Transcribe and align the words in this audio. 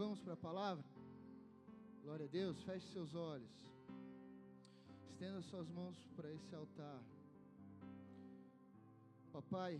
Vamos 0.00 0.18
para 0.22 0.32
a 0.32 0.36
palavra? 0.48 0.82
Glória 2.02 2.24
a 2.24 2.28
Deus, 2.30 2.58
feche 2.62 2.90
seus 2.90 3.14
olhos. 3.14 3.54
Estenda 5.10 5.42
suas 5.42 5.68
mãos 5.68 5.94
para 6.16 6.32
esse 6.32 6.54
altar. 6.54 7.02
Papai, 9.30 9.78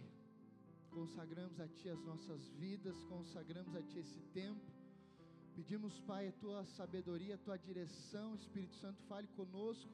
consagramos 0.91 1.59
a 1.59 1.67
Ti 1.69 1.89
as 1.89 2.03
nossas 2.05 2.47
vidas, 2.59 3.03
consagramos 3.05 3.75
a 3.75 3.81
Ti 3.81 4.01
esse 4.01 4.21
tempo. 4.35 4.61
Pedimos, 5.57 5.99
Pai, 6.01 6.29
a 6.29 6.33
Tua 6.33 6.67
sabedoria, 6.67 7.37
a 7.37 7.39
Tua 7.39 7.57
direção. 7.57 8.35
Espírito 8.35 8.75
Santo, 8.75 9.03
fale 9.05 9.27
conosco. 9.29 9.91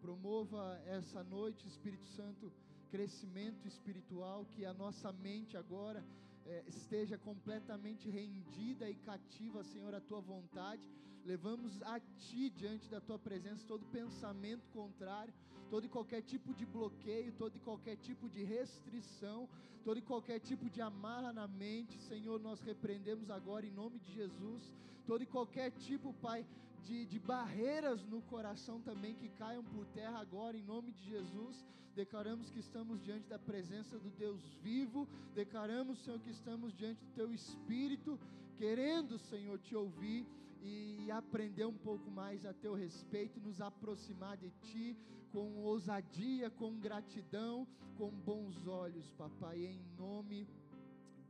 Promova 0.00 0.76
essa 0.86 1.22
noite, 1.22 1.68
Espírito 1.68 2.04
Santo, 2.16 2.52
crescimento 2.90 3.68
espiritual, 3.68 4.44
que 4.56 4.64
a 4.64 4.74
nossa 4.74 5.12
mente 5.12 5.56
agora 5.56 6.04
é, 6.48 6.64
esteja 6.66 7.18
completamente 7.18 8.08
rendida 8.08 8.88
e 8.88 8.94
cativa, 8.96 9.62
Senhor, 9.62 9.94
à 9.94 10.00
tua 10.00 10.20
vontade. 10.20 10.82
Levamos 11.24 11.82
a 11.82 12.00
ti 12.00 12.48
diante 12.48 12.88
da 12.88 13.00
tua 13.00 13.18
presença 13.18 13.66
todo 13.66 13.84
pensamento 13.86 14.66
contrário, 14.70 15.34
todo 15.68 15.84
e 15.84 15.88
qualquer 15.88 16.22
tipo 16.22 16.54
de 16.54 16.64
bloqueio, 16.64 17.32
todo 17.32 17.54
e 17.54 17.60
qualquer 17.60 17.96
tipo 17.96 18.30
de 18.30 18.42
restrição, 18.42 19.46
todo 19.84 19.98
e 19.98 20.02
qualquer 20.02 20.40
tipo 20.40 20.70
de 20.70 20.80
amarra 20.80 21.32
na 21.32 21.46
mente, 21.46 22.00
Senhor, 22.00 22.40
nós 22.40 22.60
repreendemos 22.62 23.30
agora 23.30 23.66
em 23.66 23.70
nome 23.70 23.98
de 23.98 24.12
Jesus, 24.12 24.72
todo 25.06 25.22
e 25.22 25.26
qualquer 25.26 25.70
tipo, 25.72 26.14
Pai, 26.14 26.46
de, 26.84 27.04
de 27.06 27.18
barreiras 27.18 28.04
no 28.04 28.20
coração 28.22 28.80
também 28.80 29.14
que 29.14 29.28
caiam 29.30 29.62
por 29.64 29.86
terra 29.86 30.18
agora, 30.18 30.56
em 30.56 30.62
nome 30.62 30.92
de 30.92 31.04
Jesus. 31.04 31.64
Declaramos 31.94 32.50
que 32.50 32.60
estamos 32.60 33.02
diante 33.02 33.28
da 33.28 33.38
presença 33.38 33.98
do 33.98 34.10
Deus 34.10 34.40
vivo, 34.62 35.08
declaramos, 35.34 35.98
Senhor, 36.04 36.20
que 36.20 36.30
estamos 36.30 36.72
diante 36.76 37.04
do 37.04 37.12
Teu 37.12 37.32
Espírito, 37.32 38.18
querendo, 38.56 39.18
Senhor, 39.18 39.58
te 39.58 39.74
ouvir 39.74 40.26
e 40.62 41.10
aprender 41.10 41.64
um 41.64 41.76
pouco 41.76 42.10
mais 42.10 42.44
a 42.46 42.52
Teu 42.52 42.74
respeito, 42.74 43.40
nos 43.40 43.60
aproximar 43.60 44.36
de 44.36 44.50
Ti 44.62 44.96
com 45.32 45.58
ousadia, 45.62 46.50
com 46.50 46.78
gratidão, 46.78 47.66
com 47.96 48.10
bons 48.10 48.66
olhos, 48.66 49.10
Papai, 49.12 49.58
em 49.64 49.80
nome 49.96 50.46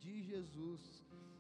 de 0.00 0.22
Jesus. 0.22 0.80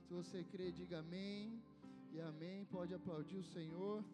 Se 0.06 0.14
você 0.14 0.42
crê, 0.42 0.72
diga 0.72 1.00
amém 1.00 1.62
e 2.12 2.20
amém. 2.20 2.64
Pode 2.66 2.94
aplaudir 2.94 3.38
o 3.38 3.44
Senhor. 3.44 4.04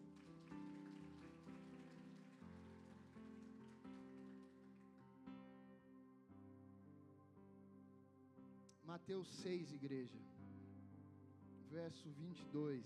Mateus 8.83 9.27
6, 9.41 9.73
igreja, 9.73 10.19
verso 11.69 12.09
22. 12.11 12.83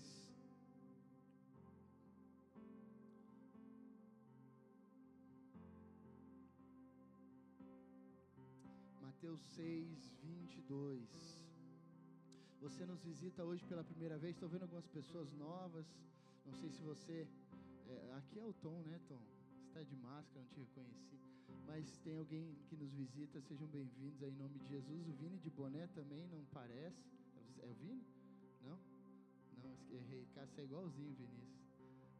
Mateus 9.00 9.40
6, 9.54 10.12
22. 10.22 11.39
Você 12.60 12.84
nos 12.84 13.00
visita 13.02 13.42
hoje 13.42 13.64
pela 13.64 13.82
primeira 13.82 14.18
vez. 14.18 14.34
Estou 14.34 14.46
vendo 14.46 14.62
algumas 14.64 14.86
pessoas 14.86 15.32
novas. 15.32 15.86
Não 16.44 16.52
sei 16.52 16.68
se 16.68 16.82
você. 16.82 17.26
É, 17.88 18.12
aqui 18.18 18.38
é 18.38 18.44
o 18.44 18.52
Tom, 18.52 18.82
né, 18.82 19.00
Tom? 19.08 19.18
Você 19.56 19.66
está 19.68 19.82
de 19.82 19.96
máscara, 19.96 20.44
não 20.44 20.46
te 20.48 20.60
reconheci. 20.60 21.18
Mas 21.66 21.96
tem 22.04 22.18
alguém 22.18 22.54
que 22.68 22.76
nos 22.76 22.92
visita. 22.92 23.40
Sejam 23.40 23.66
bem-vindos 23.66 24.22
aí 24.22 24.30
em 24.30 24.36
nome 24.36 24.58
de 24.58 24.68
Jesus. 24.68 25.08
O 25.08 25.12
Vini 25.12 25.38
de 25.38 25.48
boné 25.48 25.86
também 25.94 26.26
não 26.26 26.44
parece. 26.52 27.02
É 27.62 27.66
o 27.66 27.72
Vini? 27.72 28.04
Não? 28.62 28.78
Não, 29.62 29.76
errei. 29.96 30.26
Cássio 30.34 30.60
é 30.60 30.64
igualzinho, 30.64 31.14
Vinícius. 31.14 31.64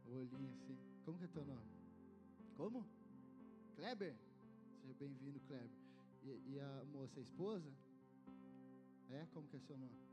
O 0.07 0.15
olhinho 0.15 0.49
assim. 0.53 0.75
Como 1.05 1.19
que 1.19 1.25
é 1.25 1.27
teu 1.27 1.45
nome? 1.45 1.69
Como? 2.57 2.83
Kleber? 3.75 4.15
Seja 4.81 4.93
bem-vindo, 4.95 5.39
Kleber. 5.41 5.69
E, 6.23 6.53
e 6.53 6.59
a 6.59 6.83
moça, 6.85 7.19
a 7.19 7.21
esposa? 7.21 7.71
É? 9.11 9.27
Como 9.33 9.47
que 9.47 9.57
é 9.57 9.59
seu 9.59 9.77
nome? 9.77 10.10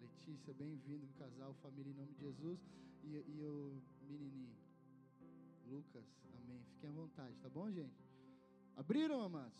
Letícia, 0.00 0.54
bem-vindo, 0.54 1.08
casal, 1.18 1.52
família, 1.54 1.90
em 1.90 1.94
nome 1.94 2.12
de 2.12 2.20
Jesus. 2.20 2.60
E, 3.02 3.08
e 3.16 3.42
o 3.42 3.82
menininho, 4.08 4.54
Lucas, 5.66 6.04
amém. 6.42 6.62
Fiquem 6.74 6.90
à 6.90 6.92
vontade, 6.92 7.34
tá 7.38 7.48
bom, 7.48 7.70
gente? 7.70 8.04
Abriram, 8.76 9.20
amados? 9.22 9.58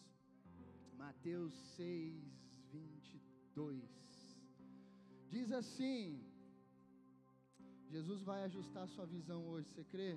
Mateus 0.96 1.52
6, 1.76 2.14
22. 2.70 3.82
Diz 5.28 5.50
assim: 5.50 6.24
Jesus 7.90 8.22
vai 8.22 8.44
ajustar 8.44 8.84
a 8.84 8.88
sua 8.88 9.06
visão 9.06 9.44
hoje, 9.48 9.68
você 9.68 9.82
crê? 9.82 10.16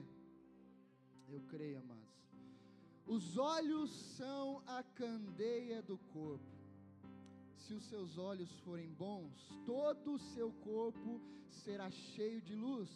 Eu 1.28 1.42
creio, 1.48 1.80
amados. 1.80 2.12
Os 3.08 3.38
olhos 3.38 3.90
são 4.18 4.62
a 4.68 4.84
candeia 4.84 5.82
do 5.82 5.98
corpo 5.98 6.61
se 7.62 7.74
os 7.74 7.84
seus 7.84 8.18
olhos 8.18 8.52
forem 8.66 8.90
bons, 8.94 9.34
todo 9.66 10.14
o 10.14 10.20
seu 10.34 10.52
corpo 10.64 11.22
será 11.64 11.90
cheio 11.92 12.42
de 12.42 12.56
luz. 12.56 12.90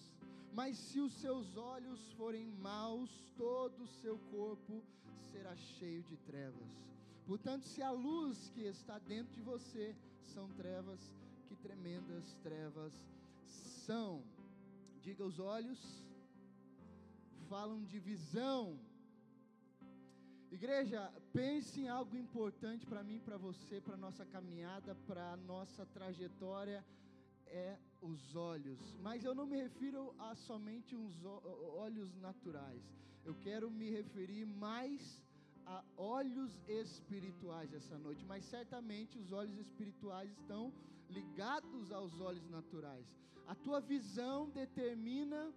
Mas 0.54 0.78
se 0.78 1.00
os 1.00 1.14
seus 1.14 1.58
olhos 1.58 2.00
forem 2.14 2.46
maus, 2.70 3.12
todo 3.38 3.84
o 3.84 3.88
seu 4.02 4.18
corpo 4.32 4.84
será 5.32 5.56
cheio 5.56 6.02
de 6.04 6.18
trevas. 6.18 6.70
Portanto, 7.26 7.66
se 7.66 7.82
a 7.82 7.92
luz 7.92 8.50
que 8.54 8.62
está 8.62 8.98
dentro 9.00 9.34
de 9.34 9.42
você 9.42 9.96
são 10.34 10.48
trevas, 10.54 11.00
que 11.48 11.56
tremendas 11.56 12.34
trevas 12.44 12.94
são. 13.86 14.24
Diga 15.02 15.24
os 15.24 15.40
olhos, 15.40 15.80
falam 17.50 17.84
de 17.84 18.00
visão 18.00 18.80
Igreja, 20.56 21.12
pense 21.34 21.82
em 21.82 21.90
algo 21.90 22.16
importante 22.16 22.86
para 22.86 23.04
mim, 23.04 23.20
para 23.20 23.38
você, 23.38 23.82
para 23.82 23.98
nossa 23.98 24.26
caminhada, 24.26 24.96
para 25.08 25.36
nossa 25.36 25.86
trajetória 25.86 26.80
é 27.48 27.78
os 28.02 28.38
olhos, 28.38 28.80
mas 29.02 29.26
eu 29.26 29.34
não 29.36 29.46
me 29.46 29.58
refiro 29.58 30.16
a 30.18 30.34
somente 30.34 30.96
uns 30.96 31.16
olhos 31.86 32.16
naturais. 32.28 32.82
Eu 33.26 33.36
quero 33.48 33.70
me 33.70 33.90
referir 33.90 34.46
mais 34.46 35.22
a 35.66 35.84
olhos 35.98 36.58
espirituais 36.70 37.74
essa 37.74 37.98
noite, 37.98 38.24
mas 38.24 38.46
certamente 38.46 39.20
os 39.20 39.34
olhos 39.34 39.58
espirituais 39.58 40.32
estão 40.40 40.74
ligados 41.10 41.92
aos 41.92 42.18
olhos 42.22 42.48
naturais. 42.50 43.06
A 43.46 43.56
tua 43.56 43.82
visão 43.82 44.50
determina 44.62 45.54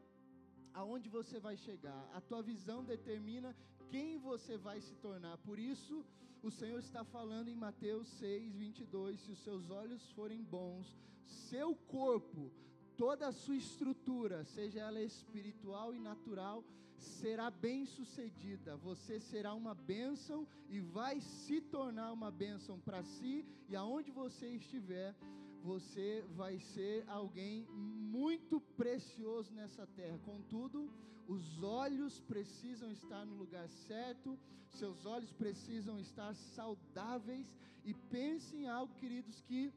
aonde 0.75 1.09
você 1.09 1.39
vai 1.39 1.57
chegar. 1.57 2.03
A 2.13 2.21
tua 2.21 2.43
visão 2.43 2.83
determina 2.83 3.55
quem 3.91 4.19
você 4.19 4.57
vai 4.57 4.81
se 4.81 4.95
tornar. 4.97 5.37
Por 5.39 5.59
isso, 5.59 6.05
o 6.43 6.51
Senhor 6.51 6.79
está 6.79 7.05
falando 7.05 7.49
em 7.49 7.55
Mateus 7.55 8.09
6, 8.19 8.55
22: 8.55 9.21
se 9.21 9.33
os 9.33 9.39
seus 9.39 9.71
olhos 9.71 10.11
forem 10.13 10.43
bons, 10.43 10.97
seu 11.27 11.75
corpo, 11.75 12.51
toda 12.97 13.29
a 13.29 13.33
sua 13.33 13.57
estrutura, 13.57 14.45
seja 14.45 14.81
ela 14.81 15.01
espiritual 15.01 15.95
e 15.95 15.99
natural, 15.99 16.65
será 16.99 17.51
bem 17.51 17.87
sucedida. 17.87 18.77
Você 18.77 19.21
será 19.21 19.55
uma 19.55 19.75
bênção 19.75 20.47
e 20.69 20.81
vai 20.81 21.21
se 21.21 21.61
tornar 21.61 22.13
uma 22.13 22.31
bênção 22.31 22.79
para 22.81 23.03
si 23.03 23.45
e 23.69 23.77
aonde 23.77 24.11
você 24.11 24.49
estiver, 24.49 25.15
você 25.63 26.25
vai 26.37 26.59
ser 26.59 27.05
alguém 27.09 27.67
muito 27.69 28.61
precioso 28.61 29.53
nessa 29.53 29.87
terra. 29.87 30.19
Contudo, 30.25 30.91
os 31.29 31.63
olhos 31.63 32.19
precisam 32.21 32.91
estar 32.91 33.25
no 33.27 33.37
lugar 33.37 33.69
certo, 33.69 34.39
seus 34.71 35.05
olhos 35.05 35.31
precisam 35.31 36.01
estar 36.01 36.35
saudáveis. 36.35 37.47
E 37.85 37.95
pensem 37.95 38.63
em 38.63 38.69
algo, 38.69 38.95
queridos, 38.95 39.41
que 39.43 39.73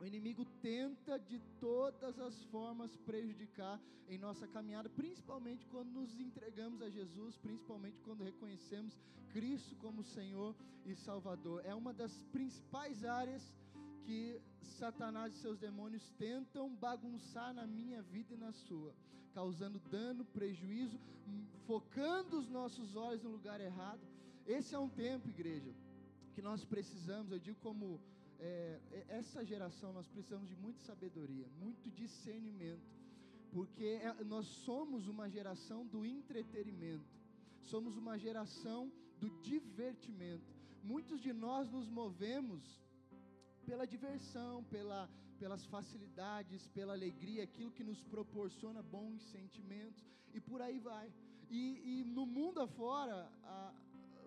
o 0.00 0.04
inimigo 0.04 0.44
tenta 0.60 1.18
de 1.18 1.38
todas 1.58 2.18
as 2.18 2.42
formas 2.44 2.94
prejudicar 2.98 3.80
em 4.08 4.18
nossa 4.18 4.46
caminhada, 4.46 4.88
principalmente 4.90 5.66
quando 5.66 5.90
nos 5.90 6.18
entregamos 6.20 6.82
a 6.82 6.90
Jesus, 6.90 7.36
principalmente 7.38 8.00
quando 8.00 8.24
reconhecemos 8.24 8.98
Cristo 9.32 9.74
como 9.76 10.02
Senhor 10.02 10.54
e 10.84 10.94
Salvador. 10.94 11.62
É 11.64 11.74
uma 11.74 11.92
das 11.94 12.22
principais 12.32 13.04
áreas 13.04 13.42
que 14.04 14.40
Satanás 14.60 15.34
e 15.34 15.38
seus 15.38 15.58
demônios 15.58 16.10
tentam 16.18 16.74
bagunçar 16.74 17.54
na 17.54 17.66
minha 17.66 18.02
vida 18.02 18.34
e 18.34 18.36
na 18.36 18.52
sua, 18.52 18.94
causando 19.34 19.78
dano, 19.90 20.24
prejuízo, 20.26 20.98
focando 21.66 22.38
os 22.38 22.48
nossos 22.48 22.96
olhos 22.96 23.22
no 23.22 23.30
lugar 23.30 23.60
errado. 23.60 24.00
Esse 24.46 24.74
é 24.74 24.78
um 24.78 24.88
tempo, 24.88 25.28
igreja, 25.28 25.72
que 26.34 26.42
nós 26.42 26.64
precisamos, 26.64 27.32
eu 27.32 27.38
digo 27.38 27.58
como 27.60 28.00
é, 28.40 28.80
é 28.90 29.06
essa 29.08 29.44
geração, 29.44 29.92
nós 29.92 30.06
precisamos 30.08 30.48
de 30.48 30.56
muita 30.56 30.80
sabedoria, 30.80 31.46
muito 31.60 31.90
discernimento, 31.90 32.82
porque 33.52 33.84
é, 33.84 34.24
nós 34.24 34.46
somos 34.64 35.06
uma 35.06 35.28
geração 35.28 35.86
do 35.86 36.04
entretenimento 36.04 37.22
somos 37.64 37.96
uma 37.96 38.18
geração 38.18 38.90
do 39.20 39.28
divertimento. 39.40 40.44
Muitos 40.82 41.20
de 41.20 41.32
nós 41.32 41.70
nos 41.70 41.88
movemos 41.88 42.62
pela 43.64 43.86
diversão, 43.86 44.64
pela, 44.64 45.08
pelas 45.42 45.64
facilidades, 45.74 46.68
pela 46.68 46.92
alegria, 46.98 47.42
aquilo 47.42 47.72
que 47.76 47.82
nos 47.88 48.00
proporciona 48.14 48.80
bons 48.80 49.20
sentimentos, 49.34 50.04
e 50.36 50.40
por 50.40 50.62
aí 50.66 50.78
vai. 50.78 51.06
E, 51.50 51.62
e 51.90 52.04
no 52.16 52.24
mundo 52.24 52.60
afora, 52.60 53.16
a, 53.42 53.74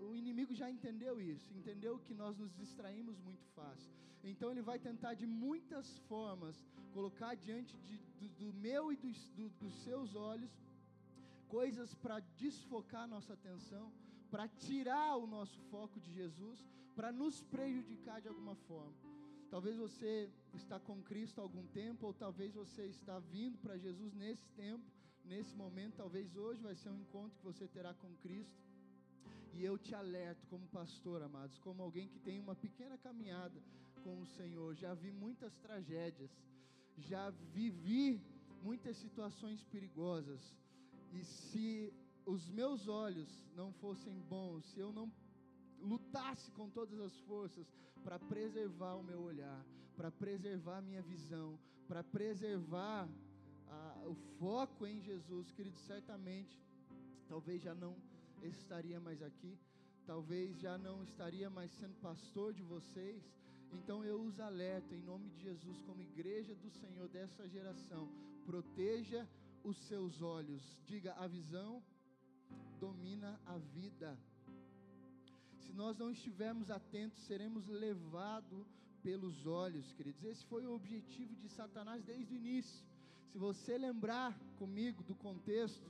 o 0.08 0.14
inimigo 0.14 0.54
já 0.62 0.70
entendeu 0.70 1.16
isso, 1.22 1.54
entendeu 1.54 1.94
que 2.00 2.14
nós 2.14 2.38
nos 2.38 2.54
distraímos 2.54 3.18
muito 3.28 3.46
fácil. 3.60 3.90
Então 4.32 4.52
ele 4.52 4.62
vai 4.62 4.78
tentar 4.78 5.14
de 5.14 5.26
muitas 5.26 5.88
formas 6.10 6.62
colocar 6.92 7.34
diante 7.48 7.78
de, 7.88 7.98
do, 8.20 8.28
do, 8.42 8.54
meu 8.68 8.92
e 8.92 8.98
dos, 8.98 9.30
do, 9.38 9.48
dos 9.62 9.74
seus 9.86 10.16
olhos 10.16 10.52
coisas 11.48 11.96
para 11.96 12.20
desfocar 12.44 13.08
nossa 13.08 13.34
atenção, 13.40 13.86
para 14.30 14.50
tirar 14.68 15.16
o 15.16 15.26
nosso 15.26 15.58
foco 15.72 15.98
de 15.98 16.12
Jesus, 16.12 16.60
para 16.94 17.10
nos 17.14 17.42
prejudicar 17.42 18.20
de 18.20 18.28
alguma 18.28 18.56
forma. 18.68 19.15
Talvez 19.56 19.78
você 19.78 20.30
está 20.54 20.78
com 20.82 21.02
Cristo 21.02 21.40
há 21.40 21.42
algum 21.42 21.66
tempo, 21.68 22.08
ou 22.08 22.14
talvez 22.14 22.54
você 22.54 22.88
está 22.88 23.20
vindo 23.20 23.58
para 23.60 23.78
Jesus 23.78 24.14
nesse 24.14 24.46
tempo, 24.50 24.84
nesse 25.24 25.56
momento, 25.56 25.96
talvez 25.96 26.36
hoje 26.36 26.62
vai 26.62 26.76
ser 26.76 26.90
um 26.90 27.00
encontro 27.00 27.38
que 27.38 27.46
você 27.46 27.66
terá 27.66 27.94
com 27.94 28.14
Cristo. 28.18 28.54
E 29.54 29.64
eu 29.64 29.78
te 29.78 29.96
alerto 29.96 30.46
como 30.48 30.68
pastor, 30.68 31.22
amados, 31.22 31.58
como 31.60 31.82
alguém 31.82 32.10
que 32.10 32.20
tem 32.20 32.38
uma 32.38 32.54
pequena 32.54 32.98
caminhada 32.98 33.64
com 34.04 34.20
o 34.20 34.26
Senhor, 34.26 34.76
já 34.76 34.94
vi 34.94 35.10
muitas 35.10 35.56
tragédias, 35.60 36.30
já 36.98 37.30
vivi 37.54 38.22
muitas 38.62 38.98
situações 38.98 39.64
perigosas. 39.64 40.54
E 41.14 41.24
se 41.24 41.94
os 42.26 42.50
meus 42.50 42.90
olhos 42.90 43.30
não 43.56 43.72
fossem 43.72 44.20
bons, 44.20 44.66
se 44.74 44.82
eu 44.82 44.92
não 44.92 45.10
lutasse 45.80 46.52
com 46.52 46.70
todas 46.70 47.00
as 47.00 47.18
forças 47.22 47.66
para 48.06 48.20
preservar 48.20 48.94
o 48.96 49.04
meu 49.04 49.22
olhar, 49.22 49.66
para 49.98 50.12
preservar 50.12 50.78
a 50.78 50.82
minha 50.82 51.02
visão, 51.02 51.60
para 51.88 52.04
preservar 52.04 53.10
a, 53.68 54.04
o 54.06 54.16
foco 54.40 54.86
em 54.86 55.02
Jesus, 55.02 55.52
querido, 55.52 55.78
certamente, 55.80 56.56
talvez 57.28 57.62
já 57.62 57.74
não 57.74 57.94
estaria 58.44 59.00
mais 59.00 59.22
aqui, 59.24 59.58
talvez 60.06 60.56
já 60.60 60.78
não 60.78 61.04
estaria 61.04 61.50
mais 61.50 61.72
sendo 61.80 62.00
pastor 62.00 62.54
de 62.54 62.62
vocês. 62.62 63.24
Então 63.74 64.06
eu 64.06 64.22
os 64.22 64.40
alerto 64.40 64.94
em 64.94 65.02
nome 65.02 65.28
de 65.32 65.42
Jesus, 65.42 65.82
como 65.88 66.02
igreja 66.02 66.54
do 66.54 66.70
Senhor 66.70 67.10
dessa 67.10 67.50
geração, 67.50 68.08
proteja 68.46 69.28
os 69.64 69.78
seus 69.88 70.22
olhos, 70.22 70.64
diga 70.86 71.14
a 71.16 71.28
visão 71.28 71.82
domina 72.80 73.40
a 73.46 73.58
vida. 73.58 74.18
Se 75.66 75.74
nós 75.74 75.98
não 75.98 76.12
estivermos 76.12 76.70
atentos, 76.70 77.20
seremos 77.24 77.68
levados 77.68 78.66
pelos 79.02 79.46
olhos, 79.46 79.92
queridos. 79.94 80.24
Esse 80.24 80.46
foi 80.46 80.66
o 80.66 80.74
objetivo 80.74 81.36
de 81.36 81.50
Satanás 81.50 82.04
desde 82.04 82.34
o 82.34 82.38
início. 82.38 82.86
Se 83.32 83.38
você 83.38 83.78
lembrar 83.78 84.38
comigo 84.58 85.04
do 85.04 85.16
contexto, 85.16 85.90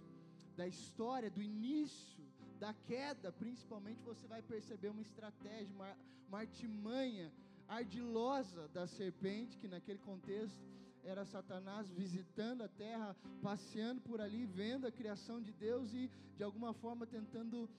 da 0.55 0.67
história, 0.67 1.29
do 1.29 1.41
início, 1.41 2.23
da 2.59 2.73
queda, 2.73 3.31
principalmente, 3.31 4.01
você 4.01 4.25
vai 4.27 4.41
perceber 4.41 4.89
uma 4.89 5.01
estratégia, 5.01 5.73
uma, 5.75 5.95
uma 6.27 6.39
artimanha 6.39 7.31
ardilosa 7.67 8.67
da 8.69 8.87
serpente, 8.87 9.57
que 9.57 9.67
naquele 9.67 9.99
contexto 9.99 10.59
era 11.03 11.25
Satanás 11.25 11.87
visitando 11.91 12.63
a 12.63 12.67
terra, 12.67 13.15
passeando 13.41 14.01
por 14.01 14.19
ali, 14.21 14.45
vendo 14.45 14.87
a 14.87 14.91
criação 14.91 15.41
de 15.41 15.51
Deus 15.51 15.93
e 15.93 16.09
de 16.35 16.43
alguma 16.43 16.73
forma 16.73 17.05
tentando 17.05 17.69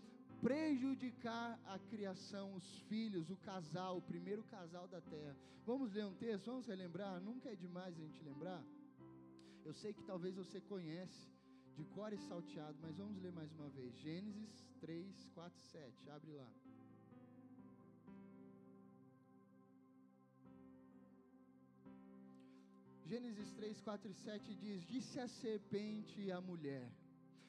prejudicar 0.40 1.58
a 1.66 1.78
criação, 1.78 2.54
os 2.54 2.78
filhos, 2.88 3.30
o 3.30 3.36
casal, 3.36 3.98
o 3.98 4.02
primeiro 4.02 4.42
casal 4.44 4.86
da 4.88 5.00
terra. 5.00 5.36
Vamos 5.64 5.92
ler 5.92 6.04
um 6.04 6.14
texto, 6.14 6.46
vamos 6.46 6.66
relembrar, 6.66 7.20
nunca 7.20 7.50
é 7.50 7.56
demais 7.56 7.94
a 7.98 8.02
gente 8.02 8.22
lembrar. 8.22 8.62
Eu 9.64 9.74
sei 9.74 9.92
que 9.92 10.02
talvez 10.04 10.34
você 10.34 10.60
conhece 10.60 11.28
de 11.74 11.84
cor 11.86 12.12
e 12.12 12.18
salteado, 12.18 12.78
mas 12.80 12.96
vamos 12.96 13.20
ler 13.20 13.32
mais 13.32 13.52
uma 13.52 13.68
vez. 13.68 13.94
Gênesis 13.96 14.64
3, 14.80 15.28
4, 15.34 15.60
7. 15.60 16.10
Abre 16.10 16.32
lá. 16.32 16.48
Gênesis 23.04 23.52
3, 23.52 23.80
4 23.80 24.10
e 24.10 24.14
7 24.14 24.54
diz: 24.54 24.84
Disse 24.86 25.20
a 25.20 25.28
serpente 25.28 26.30
à 26.30 26.40
mulher: 26.40 26.90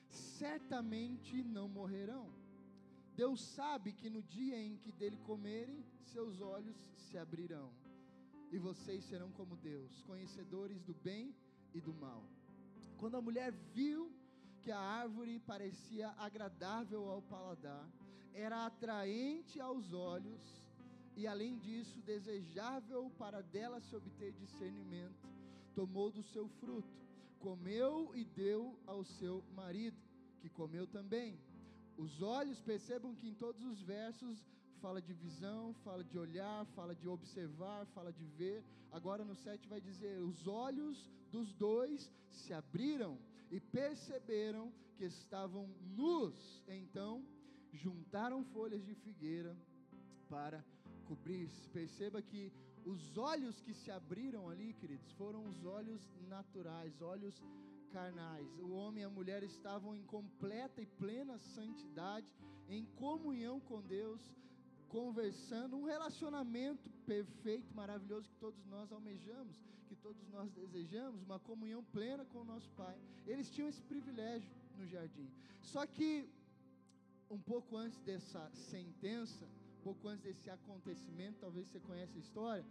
Certamente 0.09 1.43
não 1.43 1.67
morrerão 1.67 2.46
Deus 3.17 3.41
sabe 3.41 3.91
que 3.93 4.11
no 4.11 4.21
dia 4.21 4.61
em 4.61 4.77
que 4.77 4.91
dele 4.91 5.17
comerem, 5.25 5.83
seus 6.13 6.39
olhos 6.39 6.77
se 6.95 7.17
abrirão, 7.17 7.73
e 8.51 8.59
vocês 8.59 9.03
serão 9.05 9.31
como 9.31 9.57
Deus, 9.57 10.03
conhecedores 10.03 10.83
do 10.83 10.93
bem 10.93 11.35
e 11.73 11.81
do 11.81 11.91
mal. 11.95 12.23
Quando 12.99 13.17
a 13.17 13.21
mulher 13.21 13.51
viu 13.73 14.11
que 14.61 14.71
a 14.71 14.79
árvore 14.79 15.39
parecia 15.39 16.09
agradável 16.09 17.09
ao 17.09 17.23
paladar, 17.23 17.89
era 18.35 18.67
atraente 18.67 19.59
aos 19.59 19.93
olhos, 19.93 20.43
e 21.15 21.25
além 21.25 21.57
disso, 21.57 21.99
desejável 22.01 23.09
para 23.17 23.41
dela 23.41 23.81
se 23.81 23.95
obter 23.95 24.31
discernimento, 24.33 25.27
tomou 25.73 26.11
do 26.11 26.21
seu 26.21 26.47
fruto, 26.59 26.95
comeu 27.39 28.15
e 28.15 28.23
deu 28.23 28.79
ao 28.85 29.03
seu 29.03 29.43
marido, 29.55 29.97
que 30.39 30.49
comeu 30.49 30.85
também. 30.85 31.39
Os 31.97 32.21
olhos, 32.21 32.61
percebam 32.61 33.15
que 33.15 33.27
em 33.27 33.33
todos 33.33 33.63
os 33.63 33.81
versos 33.81 34.45
fala 34.79 35.01
de 35.01 35.13
visão, 35.13 35.73
fala 35.83 36.03
de 36.03 36.17
olhar, 36.17 36.65
fala 36.67 36.93
de 36.93 37.07
observar, 37.07 37.85
fala 37.87 38.11
de 38.13 38.25
ver. 38.25 38.63
Agora 38.91 39.25
no 39.25 39.35
7 39.35 39.67
vai 39.67 39.81
dizer: 39.81 40.19
os 40.21 40.47
olhos 40.47 41.09
dos 41.31 41.53
dois 41.53 42.11
se 42.31 42.53
abriram 42.53 43.17
e 43.49 43.59
perceberam 43.59 44.71
que 44.95 45.05
estavam 45.05 45.67
nus. 45.95 46.63
Então 46.67 47.25
juntaram 47.73 48.43
folhas 48.45 48.85
de 48.85 48.93
figueira 48.95 49.57
para 50.29 50.63
cobrir-se. 51.07 51.69
Perceba 51.69 52.21
que 52.21 52.51
os 52.85 53.17
olhos 53.17 53.59
que 53.61 53.73
se 53.73 53.91
abriram 53.91 54.49
ali, 54.49 54.73
queridos, 54.73 55.11
foram 55.13 55.45
os 55.47 55.65
olhos 55.65 56.01
naturais, 56.27 57.01
olhos 57.01 57.41
carnais. 57.87 58.47
O 58.59 58.71
homem 58.71 59.01
e 59.01 59.05
a 59.05 59.09
mulher 59.09 59.43
estavam 59.43 59.95
em 59.95 60.03
completa 60.03 60.81
e 60.81 60.85
plena 60.85 61.37
santidade, 61.37 62.27
em 62.69 62.85
comunhão 62.95 63.59
com 63.59 63.81
Deus, 63.81 64.21
conversando, 64.89 65.75
um 65.77 65.83
relacionamento 65.83 66.89
perfeito, 67.05 67.73
maravilhoso 67.73 68.29
que 68.29 68.35
todos 68.35 68.65
nós 68.65 68.91
almejamos, 68.91 69.57
que 69.87 69.95
todos 69.95 70.27
nós 70.29 70.51
desejamos, 70.51 71.21
uma 71.23 71.39
comunhão 71.39 71.83
plena 71.83 72.25
com 72.25 72.39
o 72.39 72.45
nosso 72.45 72.69
Pai. 72.71 72.97
Eles 73.25 73.49
tinham 73.49 73.69
esse 73.69 73.81
privilégio 73.81 74.49
no 74.77 74.85
jardim. 74.85 75.29
Só 75.61 75.85
que 75.85 76.29
um 77.29 77.39
pouco 77.39 77.75
antes 77.75 77.99
dessa 78.01 78.49
sentença, 78.53 79.45
um 79.79 79.83
pouco 79.83 80.07
antes 80.07 80.23
desse 80.23 80.49
acontecimento, 80.49 81.39
talvez 81.39 81.67
você 81.67 81.79
conheça 81.79 82.17
a 82.17 82.19
história, 82.19 82.65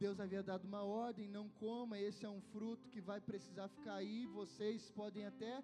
Deus 0.00 0.18
havia 0.18 0.42
dado 0.42 0.64
uma 0.64 0.82
ordem: 0.82 1.28
não 1.28 1.46
coma, 1.64 1.98
esse 1.98 2.24
é 2.24 2.28
um 2.28 2.40
fruto 2.52 2.88
que 2.88 3.02
vai 3.02 3.20
precisar 3.20 3.68
ficar 3.68 3.96
aí. 3.96 4.26
Vocês 4.26 4.90
podem 4.90 5.26
até 5.26 5.62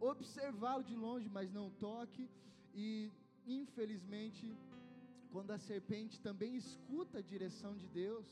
observá-lo 0.00 0.82
de 0.82 0.96
longe, 0.96 1.28
mas 1.28 1.52
não 1.52 1.70
toque. 1.70 2.28
E, 2.74 3.12
infelizmente, 3.46 4.52
quando 5.30 5.52
a 5.52 5.58
serpente 5.58 6.20
também 6.20 6.56
escuta 6.56 7.18
a 7.18 7.22
direção 7.22 7.76
de 7.76 7.86
Deus 7.88 8.26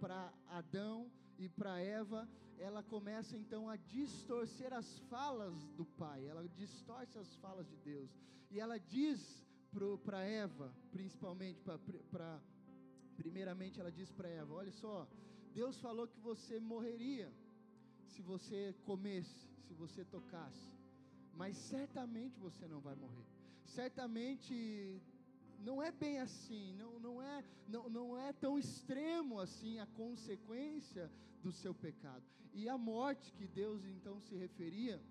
para 0.00 0.32
Adão 0.48 1.10
e 1.38 1.50
para 1.50 1.78
Eva, 1.78 2.26
ela 2.58 2.82
começa 2.82 3.36
então 3.36 3.68
a 3.68 3.76
distorcer 3.76 4.72
as 4.72 4.98
falas 5.10 5.54
do 5.76 5.84
Pai, 5.84 6.26
ela 6.26 6.48
distorce 6.48 7.18
as 7.18 7.36
falas 7.36 7.68
de 7.68 7.76
Deus, 7.76 8.10
e 8.50 8.58
ela 8.58 8.78
diz 8.78 9.44
para 10.02 10.24
Eva, 10.24 10.74
principalmente 10.90 11.60
para 12.10 12.40
Primeiramente, 13.16 13.80
ela 13.80 13.90
diz 13.90 14.10
para 14.10 14.28
Eva: 14.28 14.54
Olha 14.54 14.72
só, 14.72 15.08
Deus 15.54 15.78
falou 15.80 16.06
que 16.06 16.20
você 16.20 16.58
morreria 16.58 17.32
se 18.12 18.22
você 18.22 18.74
comesse, 18.84 19.48
se 19.66 19.74
você 19.74 20.04
tocasse, 20.04 20.72
mas 21.34 21.56
certamente 21.56 22.38
você 22.38 22.66
não 22.66 22.80
vai 22.80 22.94
morrer. 22.94 23.26
Certamente 23.64 25.00
não 25.58 25.82
é 25.82 25.90
bem 25.90 26.18
assim, 26.18 26.74
não, 26.74 27.00
não, 27.00 27.22
é, 27.22 27.44
não, 27.68 27.88
não 27.88 28.16
é 28.16 28.32
tão 28.32 28.58
extremo 28.58 29.40
assim 29.40 29.78
a 29.78 29.86
consequência 29.86 31.10
do 31.42 31.52
seu 31.52 31.74
pecado. 31.74 32.24
E 32.52 32.68
a 32.68 32.78
morte 32.78 33.32
que 33.32 33.46
Deus 33.46 33.84
então 33.84 34.20
se 34.20 34.34
referia, 34.34 35.02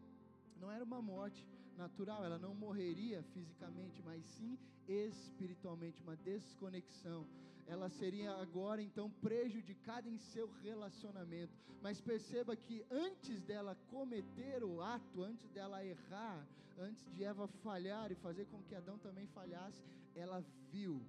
não 0.60 0.72
era 0.72 0.84
uma 0.84 1.02
morte 1.02 1.46
natural, 1.78 2.24
ela 2.24 2.40
não 2.40 2.56
morreria 2.56 3.22
fisicamente, 3.34 4.02
mas 4.04 4.24
sim 4.26 4.58
espiritualmente, 4.88 6.02
uma 6.02 6.16
desconexão 6.16 7.28
ela 7.68 7.90
seria 7.90 8.32
agora 8.36 8.82
então 8.82 9.10
prejudicada 9.10 10.10
em 10.10 10.18
seu 10.18 10.48
relacionamento. 10.62 11.54
Mas 11.82 12.02
perceba 12.02 12.56
que 12.56 12.86
antes 12.90 13.42
dela 13.42 13.76
cometer 13.90 14.64
o 14.64 14.82
ato, 14.82 15.24
antes 15.24 15.50
dela 15.50 15.84
errar, 15.84 16.48
antes 16.78 17.04
de 17.14 17.24
Eva 17.24 17.48
falhar 17.48 18.12
e 18.12 18.16
fazer 18.16 18.46
com 18.46 18.62
que 18.64 18.76
Adão 18.76 18.98
também 19.00 19.28
falhasse, 19.28 19.84
ela 20.16 20.44
viu, 20.72 21.02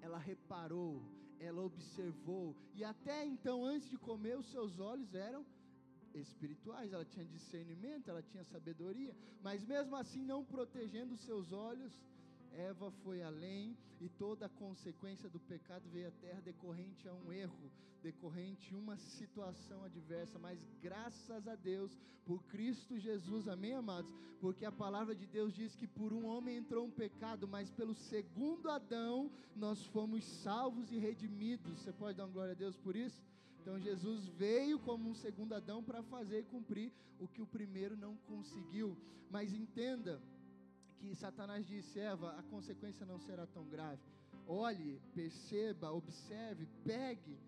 ela 0.00 0.18
reparou, 0.18 1.02
ela 1.38 1.62
observou, 1.62 2.56
e 2.74 2.84
até 2.84 3.24
então, 3.24 3.64
antes 3.64 3.88
de 3.88 3.98
comer, 3.98 4.38
os 4.38 4.50
seus 4.50 4.78
olhos 4.78 5.14
eram 5.14 5.44
espirituais, 6.14 6.92
ela 6.92 7.04
tinha 7.04 7.24
discernimento, 7.24 8.08
ela 8.08 8.22
tinha 8.22 8.44
sabedoria, 8.44 9.14
mas 9.42 9.64
mesmo 9.64 9.96
assim, 9.96 10.22
não 10.24 10.44
protegendo 10.44 11.14
os 11.14 11.20
seus 11.20 11.52
olhos, 11.52 12.00
Eva 12.56 12.90
foi 13.02 13.22
além 13.22 13.76
e 14.00 14.08
toda 14.08 14.46
a 14.46 14.48
consequência 14.48 15.28
do 15.28 15.40
pecado 15.40 15.88
veio 15.90 16.08
à 16.08 16.10
terra 16.10 16.40
decorrente 16.40 17.08
a 17.08 17.12
um 17.12 17.32
erro, 17.32 17.70
decorrente 18.02 18.74
a 18.74 18.78
uma 18.78 18.96
situação 18.96 19.82
adversa, 19.84 20.38
mas 20.38 20.58
graças 20.80 21.48
a 21.48 21.54
Deus 21.54 21.96
por 22.24 22.42
Cristo 22.44 22.98
Jesus, 22.98 23.48
amém, 23.48 23.74
amados? 23.74 24.12
Porque 24.40 24.64
a 24.64 24.72
palavra 24.72 25.14
de 25.14 25.26
Deus 25.26 25.54
diz 25.54 25.74
que 25.74 25.86
por 25.86 26.12
um 26.12 26.26
homem 26.26 26.56
entrou 26.56 26.86
um 26.86 26.90
pecado, 26.90 27.48
mas 27.48 27.70
pelo 27.70 27.94
segundo 27.94 28.70
Adão 28.70 29.30
nós 29.56 29.84
fomos 29.86 30.24
salvos 30.24 30.90
e 30.92 30.98
redimidos. 30.98 31.80
Você 31.80 31.92
pode 31.92 32.18
dar 32.18 32.24
uma 32.24 32.32
glória 32.32 32.52
a 32.52 32.56
Deus 32.56 32.76
por 32.76 32.94
isso? 32.94 33.22
Então 33.60 33.80
Jesus 33.80 34.26
veio 34.28 34.78
como 34.78 35.08
um 35.08 35.14
segundo 35.14 35.54
Adão 35.54 35.82
para 35.82 36.02
fazer 36.02 36.40
e 36.40 36.44
cumprir 36.44 36.92
o 37.18 37.26
que 37.26 37.40
o 37.40 37.46
primeiro 37.46 37.96
não 37.96 38.16
conseguiu. 38.28 38.96
Mas 39.30 39.54
entenda, 39.54 40.20
que 40.98 41.14
Satanás 41.14 41.66
disse: 41.66 41.98
Eva, 41.98 42.32
a 42.38 42.42
consequência 42.42 43.04
não 43.06 43.18
será 43.18 43.46
tão 43.46 43.64
grave. 43.68 44.02
Olhe, 44.46 45.00
perceba, 45.14 45.92
observe, 45.92 46.66
pegue. 46.84 47.38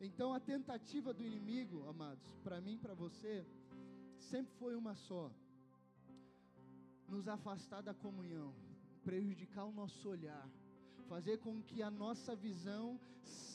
Então 0.00 0.32
a 0.32 0.40
tentativa 0.40 1.12
do 1.12 1.24
inimigo, 1.24 1.86
amados, 1.88 2.26
para 2.44 2.60
mim, 2.60 2.78
para 2.78 2.94
você, 2.94 3.44
sempre 4.30 4.54
foi 4.58 4.74
uma 4.76 4.94
só: 4.94 5.30
nos 7.08 7.26
afastar 7.28 7.82
da 7.82 7.94
comunhão, 7.94 8.54
prejudicar 9.04 9.64
o 9.64 9.72
nosso 9.72 10.08
olhar, 10.08 10.48
fazer 11.08 11.38
com 11.38 11.62
que 11.62 11.82
a 11.82 11.90
nossa 11.90 12.34
visão 12.36 13.00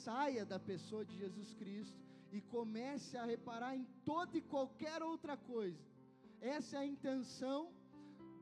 saia 0.04 0.46
da 0.46 0.60
pessoa 0.60 1.06
de 1.06 1.16
Jesus 1.18 1.54
Cristo 1.54 1.98
e 2.32 2.42
comece 2.42 3.16
a 3.16 3.26
reparar 3.26 3.76
em 3.76 3.86
toda 4.04 4.38
e 4.38 4.42
qualquer 4.42 5.02
outra 5.02 5.38
coisa. 5.38 5.80
Essa 6.42 6.78
é 6.78 6.80
a 6.80 6.86
intenção 6.86 7.72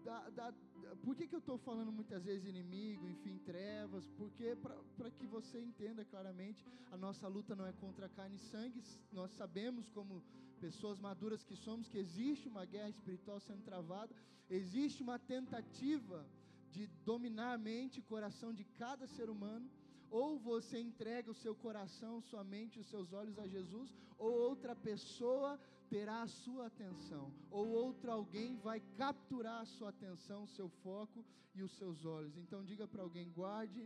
da, 0.03 0.29
da 0.29 0.53
por 0.95 1.15
que, 1.15 1.27
que 1.27 1.35
eu 1.35 1.39
estou 1.39 1.57
falando 1.57 1.91
muitas 1.91 2.23
vezes 2.23 2.45
inimigo, 2.45 3.09
enfim, 3.09 3.37
trevas? 3.39 4.05
Porque 4.17 4.55
para 4.97 5.11
que 5.11 5.25
você 5.25 5.59
entenda 5.59 6.03
claramente, 6.03 6.65
a 6.91 6.97
nossa 6.97 7.27
luta 7.27 7.55
não 7.55 7.65
é 7.65 7.73
contra 7.73 8.09
carne 8.09 8.35
e 8.35 8.39
sangue, 8.39 8.83
nós 9.11 9.31
sabemos 9.31 9.89
como 9.89 10.21
pessoas 10.59 10.99
maduras 10.99 11.43
que 11.43 11.55
somos 11.55 11.87
que 11.87 11.97
existe 11.97 12.47
uma 12.47 12.65
guerra 12.65 12.89
espiritual 12.89 13.39
sendo 13.39 13.63
travada, 13.63 14.13
existe 14.49 15.01
uma 15.01 15.17
tentativa 15.17 16.25
de 16.71 16.87
dominar 17.05 17.53
a 17.53 17.57
mente 17.57 17.99
e 17.99 18.09
coração 18.13 18.53
de 18.53 18.63
cada 18.83 19.07
ser 19.07 19.29
humano. 19.29 19.69
Ou 20.09 20.37
você 20.37 20.77
entrega 20.77 21.31
o 21.31 21.39
seu 21.43 21.55
coração, 21.55 22.21
sua 22.21 22.43
mente, 22.43 22.79
os 22.79 22.87
seus 22.87 23.13
olhos 23.13 23.39
a 23.39 23.47
Jesus, 23.47 23.93
ou 24.17 24.31
outra 24.49 24.75
pessoa 24.75 25.57
terá 25.91 26.21
a 26.21 26.27
sua 26.41 26.67
atenção, 26.67 27.25
ou 27.49 27.67
outro 27.83 28.09
alguém 28.09 28.51
vai 28.67 28.79
capturar 29.01 29.59
a 29.61 29.65
sua 29.65 29.89
atenção, 29.89 30.43
o 30.43 30.51
seu 30.57 30.69
foco 30.83 31.25
e 31.53 31.61
os 31.61 31.73
seus 31.79 32.05
olhos. 32.05 32.37
Então 32.37 32.63
diga 32.63 32.87
para 32.87 33.01
alguém, 33.03 33.29
guarde, 33.29 33.83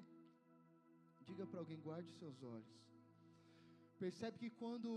diga 1.30 1.48
para 1.48 1.60
alguém, 1.60 1.80
guarde 1.88 2.08
os 2.12 2.20
seus 2.20 2.44
olhos. 2.44 2.74
Percebe 3.98 4.38
que 4.38 4.52
quando 4.52 4.92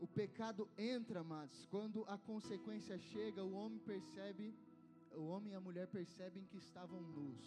o 0.00 0.08
pecado 0.08 0.68
entra, 0.76 1.20
amados, 1.20 1.64
quando 1.66 2.04
a 2.08 2.18
consequência 2.18 2.98
chega, 2.98 3.44
o 3.44 3.54
homem 3.60 3.78
percebe, 3.78 4.52
o 5.12 5.26
homem 5.28 5.52
e 5.52 5.54
a 5.54 5.60
mulher 5.60 5.86
percebem 5.86 6.44
que 6.46 6.58
estavam 6.58 7.00
nus. 7.00 7.44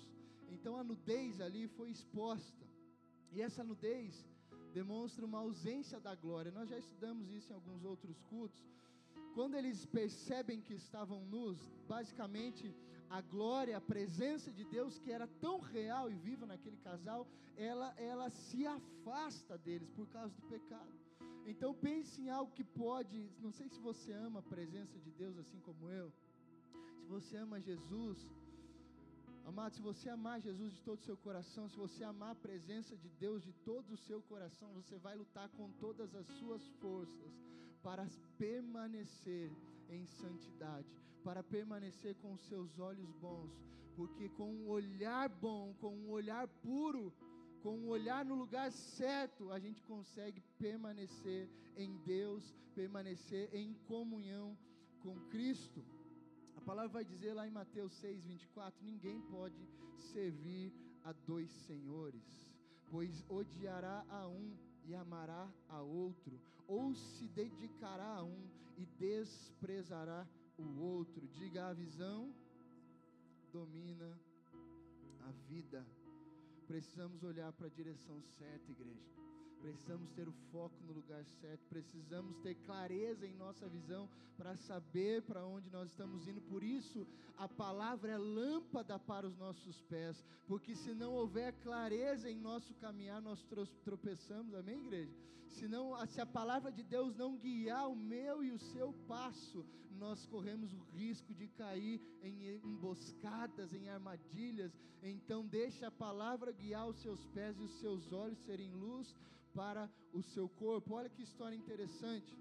Então 0.50 0.78
a 0.78 0.84
nudez 0.84 1.42
ali 1.42 1.68
foi 1.68 1.90
exposta. 1.92 2.66
E 3.34 3.42
essa 3.42 3.66
nudez 3.66 4.26
demonstra 4.74 5.26
uma 5.26 5.40
ausência 5.40 6.00
da 6.00 6.14
glória. 6.16 6.52
Nós 6.52 6.70
já 6.70 6.78
estudamos 6.78 7.32
isso 7.32 7.52
em 7.52 7.56
alguns 7.56 7.84
outros 7.84 8.22
cultos. 8.24 8.64
Quando 9.34 9.56
eles 9.56 9.86
percebem 9.86 10.62
que 10.62 10.74
estavam 10.74 11.26
nus, 11.26 11.58
basicamente 11.88 12.74
a 13.10 13.22
glória, 13.22 13.78
a 13.78 13.82
presença 13.82 14.52
de 14.52 14.64
Deus 14.66 15.00
que 15.00 15.12
era 15.12 15.28
tão 15.42 15.60
real 15.60 16.12
e 16.12 16.16
viva 16.16 16.46
naquele 16.46 16.78
casal, 16.78 17.28
ela 17.58 17.94
ela 17.98 18.30
se 18.30 18.66
afasta 18.66 19.58
deles 19.58 19.90
por 19.92 20.08
causa 20.08 20.34
do 20.34 20.48
pecado. 20.48 20.92
Então 21.46 21.74
pense 21.74 22.22
em 22.22 22.30
algo 22.30 22.52
que 22.52 22.64
pode, 22.64 23.32
não 23.42 23.52
sei 23.52 23.68
se 23.70 23.80
você 23.80 24.12
ama 24.14 24.40
a 24.40 24.44
presença 24.44 25.00
de 25.00 25.12
Deus 25.12 25.38
assim 25.38 25.60
como 25.60 25.90
eu. 25.90 26.12
Se 27.00 27.06
você 27.08 27.38
ama 27.38 27.60
Jesus, 27.60 28.28
Amado, 29.50 29.74
se 29.74 29.82
você 29.82 30.08
amar 30.08 30.40
Jesus 30.40 30.72
de 30.72 30.82
todo 30.82 31.00
o 31.00 31.04
seu 31.04 31.18
coração, 31.18 31.68
se 31.68 31.76
você 31.76 32.04
amar 32.04 32.34
a 32.34 32.36
presença 32.36 32.96
de 32.96 33.10
Deus 33.20 33.42
de 33.44 33.52
todo 33.66 33.90
o 33.94 33.98
seu 33.98 34.22
coração, 34.22 34.72
você 34.76 34.96
vai 35.00 35.16
lutar 35.16 35.50
com 35.50 35.72
todas 35.80 36.14
as 36.14 36.28
suas 36.38 36.64
forças 36.80 37.34
para 37.82 38.08
permanecer 38.38 39.52
em 39.90 40.06
santidade, 40.06 40.88
para 41.24 41.42
permanecer 41.42 42.14
com 42.18 42.34
os 42.34 42.42
seus 42.44 42.78
olhos 42.78 43.12
bons, 43.14 43.50
porque 43.96 44.30
com 44.30 44.54
um 44.54 44.70
olhar 44.70 45.28
bom, 45.28 45.74
com 45.82 45.96
um 45.96 46.12
olhar 46.12 46.48
puro, 46.48 47.12
com 47.64 47.76
um 47.76 47.88
olhar 47.88 48.24
no 48.24 48.36
lugar 48.36 48.72
certo, 48.72 49.52
a 49.52 49.58
gente 49.58 49.82
consegue 49.82 50.44
permanecer 50.60 51.50
em 51.76 51.98
Deus, 52.06 52.56
permanecer 52.76 53.50
em 53.52 53.74
comunhão 53.88 54.56
com 55.02 55.20
Cristo. 55.32 55.84
A 56.60 56.62
palavra 56.62 56.90
vai 56.90 57.06
dizer 57.06 57.34
lá 57.34 57.48
em 57.48 57.52
Mateus 57.52 57.94
6, 57.94 58.26
24: 58.26 58.84
ninguém 58.84 59.22
pode 59.22 59.66
servir 60.12 60.74
a 61.06 61.14
dois 61.14 61.50
senhores, 61.66 62.52
pois 62.92 63.24
odiará 63.30 64.06
a 64.10 64.28
um 64.28 64.54
e 64.84 64.94
amará 64.94 65.50
a 65.70 65.82
outro, 65.82 66.38
ou 66.68 66.94
se 66.94 67.30
dedicará 67.30 68.18
a 68.18 68.24
um 68.26 68.46
e 68.78 68.86
desprezará 68.86 70.28
o 70.58 70.82
outro. 70.82 71.26
Diga 71.30 71.68
a 71.68 71.74
visão 71.74 72.30
domina 73.54 74.20
a 75.22 75.32
vida. 75.48 75.88
Precisamos 76.68 77.24
olhar 77.24 77.54
para 77.54 77.68
a 77.68 77.70
direção 77.70 78.22
certa, 78.38 78.70
igreja. 78.70 79.29
Precisamos 79.62 80.10
ter 80.12 80.28
o 80.28 80.34
foco 80.52 80.76
no 80.88 80.94
lugar 80.94 81.24
certo, 81.42 81.62
precisamos 81.70 82.38
ter 82.38 82.56
clareza 82.66 83.28
em 83.28 83.34
nossa 83.34 83.68
visão 83.68 84.10
para 84.38 84.56
saber 84.56 85.22
para 85.24 85.46
onde 85.46 85.70
nós 85.70 85.90
estamos 85.90 86.26
indo. 86.28 86.42
Por 86.42 86.64
isso, 86.64 87.06
a 87.38 87.48
palavra 87.48 88.14
é 88.14 88.18
lâmpada 88.18 88.98
para 88.98 89.28
os 89.28 89.38
nossos 89.38 89.82
pés, 89.84 90.24
porque 90.48 90.76
se 90.76 90.94
não 90.94 91.14
houver 91.14 91.54
clareza 91.62 92.30
em 92.30 92.40
nosso 92.40 92.74
caminhar, 92.76 93.22
nós 93.22 93.46
tropeçamos. 93.84 94.54
Amém, 94.56 94.80
igreja? 94.86 95.14
Se, 95.50 95.68
não, 95.68 95.94
se 96.08 96.22
a 96.22 96.26
palavra 96.26 96.72
de 96.72 96.84
Deus 96.84 97.16
não 97.16 97.36
guiar 97.36 97.90
o 97.90 97.96
meu 97.96 98.44
e 98.44 98.52
o 98.52 98.60
seu 98.60 98.94
passo, 99.08 99.66
nós 99.98 100.26
corremos 100.26 100.72
o 100.74 100.80
risco 100.94 101.34
de 101.34 101.48
cair 101.48 102.00
em 102.22 102.62
emboscadas, 102.64 103.74
em 103.74 103.90
armadilhas. 103.90 104.72
Então, 105.04 105.46
deixa 105.46 105.88
a 105.88 105.92
palavra 105.92 106.52
guiar 106.52 106.88
os 106.88 107.02
seus 107.02 107.26
pés 107.28 107.60
e 107.60 107.64
os 107.64 107.80
seus 107.80 108.14
olhos 108.14 108.40
serem 108.40 108.72
luz 108.72 109.14
para 109.54 109.90
o 110.14 110.22
seu 110.22 110.48
corpo. 110.48 110.94
Olha 110.94 111.10
que 111.10 111.24
história 111.24 111.56
interessante. 111.56 112.38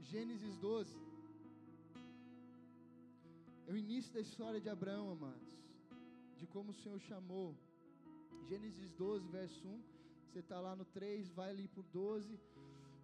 Gênesis 0.00 0.56
12. 0.58 0.96
É 3.66 3.72
o 3.72 3.76
início 3.76 4.12
da 4.12 4.20
história 4.20 4.60
de 4.60 4.68
Abraão, 4.68 5.10
amados. 5.10 5.50
De 6.38 6.46
como 6.46 6.70
o 6.70 6.74
Senhor 6.74 7.00
chamou. 7.00 7.56
Gênesis 8.48 8.90
12, 8.92 9.28
verso 9.28 9.68
1. 9.68 9.82
Você 10.26 10.40
está 10.40 10.60
lá 10.60 10.74
no 10.74 10.84
3, 10.84 11.30
vai 11.30 11.50
ali 11.50 11.68
por 11.68 11.84
12. 11.84 12.38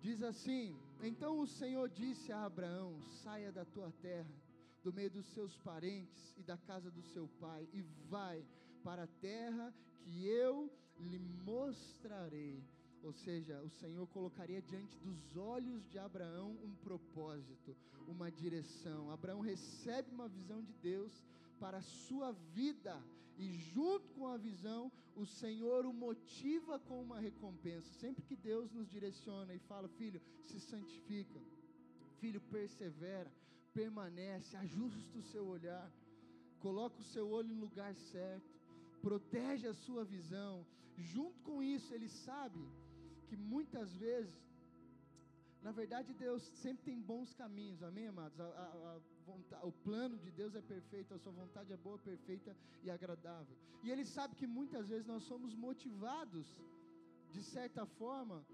Diz 0.01 0.23
assim: 0.23 0.77
Então 1.03 1.39
o 1.39 1.47
Senhor 1.47 1.89
disse 1.89 2.33
a 2.33 2.45
Abraão: 2.45 3.01
Saia 3.23 3.53
da 3.53 3.65
tua 3.65 3.91
terra, 4.01 4.35
do 4.83 4.93
meio 4.93 5.11
dos 5.11 5.27
seus 5.35 5.57
parentes 5.59 6.35
e 6.37 6.43
da 6.43 6.57
casa 6.57 6.91
do 6.91 7.03
seu 7.03 7.29
pai, 7.41 7.69
e 7.73 7.83
vai 8.09 8.45
para 8.83 9.05
a 9.05 9.09
terra 9.21 9.75
que 10.03 10.27
eu 10.27 10.71
lhe 11.01 11.19
mostrarei. 11.45 12.63
Ou 13.03 13.13
seja, 13.13 13.61
o 13.63 13.71
Senhor 13.71 14.07
colocaria 14.09 14.61
diante 14.63 14.99
dos 14.99 15.37
olhos 15.37 15.89
de 15.89 15.99
Abraão 15.99 16.57
um 16.65 16.75
propósito, 16.83 17.77
uma 18.09 18.31
direção. 18.31 19.11
Abraão 19.11 19.41
recebe 19.41 20.11
uma 20.11 20.29
visão 20.29 20.63
de 20.63 20.73
Deus 20.75 21.13
para 21.61 21.79
a 21.79 21.83
sua 21.83 22.33
vida, 22.53 23.01
e 23.39 23.57
junto 23.59 24.09
com 24.11 24.27
a 24.27 24.37
visão, 24.37 24.91
o 25.15 25.25
Senhor 25.25 25.87
o 25.87 25.93
motiva 25.93 26.79
com 26.81 27.01
uma 27.01 27.21
recompensa. 27.21 27.89
Sempre 27.95 28.25
que 28.25 28.37
Deus 28.37 28.73
nos 28.73 28.89
direciona 28.91 29.55
e 29.55 29.59
fala, 29.61 29.89
filho, 29.89 30.21
se 30.43 30.59
santifica, 30.59 31.41
filho, 32.19 32.41
persevera, 32.41 33.33
permanece, 33.73 34.57
ajusta 34.57 35.19
o 35.19 35.23
seu 35.23 35.47
olhar, 35.47 35.91
coloca 36.61 36.99
o 36.99 37.05
seu 37.05 37.29
olho 37.29 37.49
no 37.49 37.61
lugar 37.61 37.95
certo 37.95 38.57
protege 39.07 39.69
a 39.69 39.75
sua 39.75 40.05
visão. 40.05 40.67
Junto 40.97 41.41
com 41.43 41.63
isso, 41.63 41.93
ele 41.95 42.09
sabe 42.09 42.61
que 43.29 43.37
muitas 43.37 43.95
vezes, 43.97 44.35
na 45.63 45.73
verdade, 45.73 46.13
Deus 46.15 46.43
sempre 46.63 46.85
tem 46.85 47.01
bons 47.01 47.35
caminhos, 47.35 47.83
amém, 47.83 48.07
amados? 48.09 48.39
A, 48.41 48.45
a, 48.45 48.97
a 48.97 49.01
vontade, 49.27 49.67
o 49.67 49.73
plano 49.73 50.17
de 50.19 50.31
Deus 50.31 50.55
é 50.55 50.63
perfeito, 50.63 51.15
a 51.15 51.19
sua 51.19 51.33
vontade 51.33 51.73
é 51.73 51.77
boa, 51.77 51.99
perfeita 51.99 52.57
e 52.83 52.91
agradável. 52.91 53.57
E 53.83 53.91
ele 53.91 54.05
sabe 54.05 54.35
que 54.35 54.47
muitas 54.47 54.89
vezes 54.89 55.07
nós 55.07 55.23
somos 55.25 55.55
motivados 55.55 56.47
de 57.31 57.43
certa 57.43 57.85
forma, 57.85 58.45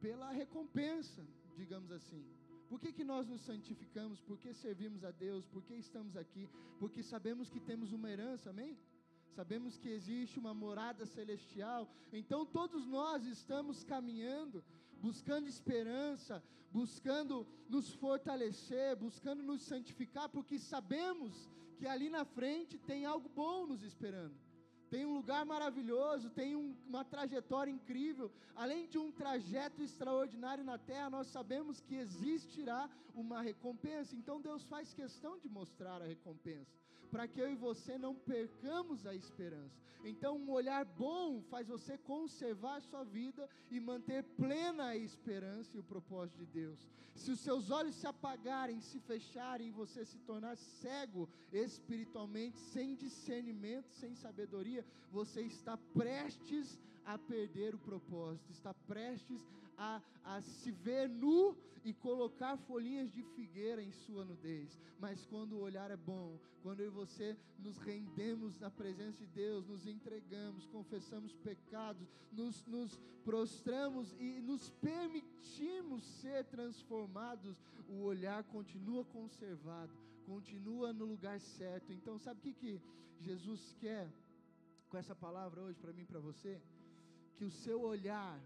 pela 0.00 0.30
recompensa, 0.32 1.22
digamos 1.54 1.90
assim. 1.92 2.24
Por 2.68 2.80
que, 2.80 2.92
que 2.92 3.04
nós 3.04 3.28
nos 3.28 3.42
santificamos? 3.42 4.20
Por 4.20 4.38
que 4.38 4.54
servimos 4.54 5.04
a 5.04 5.10
Deus? 5.10 5.44
Por 5.46 5.62
que 5.62 5.74
estamos 5.74 6.16
aqui? 6.16 6.48
Porque 6.80 7.02
sabemos 7.02 7.50
que 7.50 7.60
temos 7.60 7.92
uma 7.92 8.10
herança, 8.10 8.48
amém? 8.50 8.78
Sabemos 9.34 9.78
que 9.78 9.88
existe 9.88 10.38
uma 10.38 10.54
morada 10.54 11.04
celestial. 11.06 11.88
Então 12.12 12.44
todos 12.44 12.86
nós 12.86 13.24
estamos 13.26 13.82
caminhando, 13.82 14.64
buscando 15.00 15.48
esperança, 15.48 16.42
buscando 16.70 17.46
nos 17.68 17.92
fortalecer, 17.94 18.96
buscando 18.96 19.42
nos 19.42 19.62
santificar, 19.62 20.28
porque 20.28 20.58
sabemos 20.58 21.48
que 21.78 21.86
ali 21.86 22.08
na 22.08 22.24
frente 22.24 22.78
tem 22.78 23.04
algo 23.04 23.28
bom 23.28 23.66
nos 23.66 23.82
esperando 23.82 24.36
tem 24.92 25.06
um 25.06 25.14
lugar 25.14 25.46
maravilhoso, 25.46 26.28
tem 26.28 26.54
um, 26.54 26.76
uma 26.86 27.02
trajetória 27.02 27.70
incrível. 27.70 28.30
Além 28.54 28.86
de 28.86 28.98
um 28.98 29.10
trajeto 29.10 29.82
extraordinário 29.82 30.62
na 30.62 30.76
terra, 30.76 31.08
nós 31.08 31.28
sabemos 31.28 31.80
que 31.80 31.94
existirá 31.94 32.90
uma 33.14 33.40
recompensa. 33.40 34.14
Então 34.14 34.38
Deus 34.38 34.64
faz 34.64 34.92
questão 34.92 35.38
de 35.38 35.48
mostrar 35.48 36.02
a 36.02 36.04
recompensa, 36.04 36.78
para 37.12 37.28
que 37.28 37.38
eu 37.38 37.52
e 37.52 37.54
você 37.54 37.98
não 37.98 38.14
percamos 38.14 39.06
a 39.06 39.14
esperança. 39.14 39.78
Então, 40.02 40.38
um 40.38 40.50
olhar 40.50 40.82
bom 40.84 41.42
faz 41.42 41.68
você 41.68 41.98
conservar 41.98 42.76
a 42.76 42.80
sua 42.80 43.04
vida 43.04 43.48
e 43.70 43.78
manter 43.78 44.24
plena 44.24 44.86
a 44.86 44.96
esperança 44.96 45.76
e 45.76 45.80
o 45.80 45.84
propósito 45.84 46.38
de 46.38 46.46
Deus. 46.46 46.88
Se 47.14 47.30
os 47.30 47.40
seus 47.40 47.70
olhos 47.70 47.94
se 47.96 48.06
apagarem, 48.06 48.80
se 48.80 48.98
fecharem, 48.98 49.70
você 49.70 50.06
se 50.06 50.18
tornar 50.20 50.56
cego 50.56 51.28
espiritualmente, 51.52 52.58
sem 52.58 52.94
discernimento, 52.94 53.90
sem 53.90 54.14
sabedoria, 54.14 54.84
você 55.10 55.42
está 55.42 55.76
prestes 55.76 56.80
a 57.04 57.18
perder 57.18 57.74
o 57.74 57.78
propósito, 57.78 58.50
está 58.50 58.72
prestes 58.72 59.46
a, 59.61 59.61
a 60.24 60.40
se 60.40 60.70
ver 60.70 61.08
nu 61.08 61.56
e 61.84 61.92
colocar 61.92 62.56
folhinhas 62.56 63.12
de 63.12 63.22
figueira 63.34 63.82
em 63.82 63.90
sua 63.90 64.24
nudez. 64.24 64.78
Mas 65.00 65.26
quando 65.26 65.54
o 65.54 65.60
olhar 65.60 65.90
é 65.90 65.96
bom, 65.96 66.38
quando 66.62 66.80
eu 66.80 66.86
e 66.86 66.90
você 66.90 67.36
nos 67.58 67.76
rendemos 67.78 68.58
na 68.58 68.70
presença 68.70 69.18
de 69.18 69.26
Deus, 69.26 69.66
nos 69.66 69.86
entregamos, 69.86 70.66
confessamos 70.66 71.34
pecados, 71.34 72.08
nos, 72.30 72.64
nos 72.66 73.00
prostramos 73.24 74.12
e 74.20 74.40
nos 74.40 74.70
permitimos 74.70 76.04
ser 76.20 76.44
transformados, 76.44 77.60
o 77.88 78.02
olhar 78.02 78.44
continua 78.44 79.04
conservado, 79.04 79.92
continua 80.24 80.92
no 80.92 81.04
lugar 81.04 81.40
certo. 81.40 81.92
Então, 81.92 82.18
sabe 82.18 82.38
o 82.38 82.42
que, 82.42 82.52
que 82.52 82.80
Jesus 83.18 83.74
quer? 83.80 84.08
com 84.92 84.98
essa 84.98 85.14
palavra 85.14 85.62
hoje 85.62 85.78
para 85.78 85.90
mim 85.90 86.02
e 86.02 86.04
para 86.04 86.20
você, 86.20 86.60
que 87.36 87.46
o 87.46 87.50
seu 87.50 87.80
olhar 87.80 88.38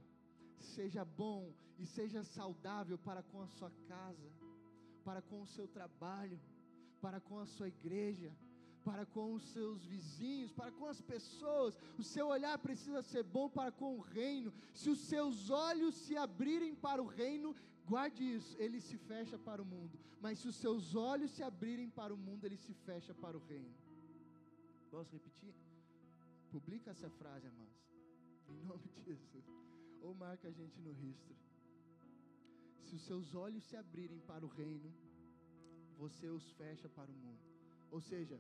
seja 0.61 1.05
bom 1.05 1.53
e 1.79 1.87
seja 1.87 2.23
saudável 2.23 2.99
para 2.99 3.23
com 3.23 3.43
a 3.43 3.49
sua 3.49 3.71
casa, 3.89 4.31
para 5.05 5.23
com 5.23 5.43
o 5.43 5.47
seu 5.47 5.67
trabalho, 5.69 6.41
para 7.01 7.21
com 7.21 7.39
a 7.39 7.47
sua 7.47 7.69
igreja, 7.69 8.33
para 8.85 9.05
com 9.05 9.35
os 9.35 9.43
seus 9.53 9.85
vizinhos, 9.85 10.53
para 10.53 10.71
com 10.71 10.87
as 10.87 11.01
pessoas. 11.01 11.77
O 11.99 12.03
seu 12.03 12.29
olhar 12.29 12.57
precisa 12.59 13.03
ser 13.03 13.25
bom 13.25 13.49
para 13.49 13.73
com 13.73 13.97
o 13.97 14.01
reino. 14.01 14.53
Se 14.73 14.89
os 14.89 15.01
seus 15.01 15.51
olhos 15.51 15.95
se 15.95 16.17
abrirem 16.17 16.75
para 16.75 17.03
o 17.03 17.07
reino, 17.07 17.55
guarde 17.85 18.23
isso, 18.23 18.57
ele 18.59 18.81
se 18.81 18.97
fecha 18.97 19.37
para 19.39 19.61
o 19.61 19.65
mundo. 19.65 19.99
Mas 20.21 20.39
se 20.39 20.49
os 20.49 20.57
seus 20.57 20.95
olhos 20.95 21.31
se 21.33 21.43
abrirem 21.43 21.91
para 21.91 22.15
o 22.15 22.17
mundo, 22.17 22.45
ele 22.45 22.57
se 22.57 22.73
fecha 22.73 23.13
para 23.13 23.37
o 23.37 23.41
reino. 23.41 23.75
Posso 24.91 25.13
repetir? 25.13 25.55
Publica 26.51 26.91
essa 26.91 27.11
frase, 27.11 27.47
amados. 27.49 27.77
Em 28.49 28.65
nome 28.65 28.89
de 28.89 29.03
Jesus. 29.03 29.45
Ou 30.07 30.15
marca 30.15 30.47
a 30.49 30.57
gente 30.59 30.81
no 30.81 30.93
registro. 30.93 31.35
Se 32.85 32.95
os 32.99 33.05
seus 33.09 33.35
olhos 33.35 33.65
se 33.69 33.77
abrirem 33.77 34.21
para 34.21 34.45
o 34.47 34.53
reino, 34.61 34.91
você 36.03 36.29
os 36.29 36.47
fecha 36.53 36.89
para 36.89 37.11
o 37.11 37.19
mundo. 37.25 37.43
Ou 37.91 38.01
seja, 38.01 38.39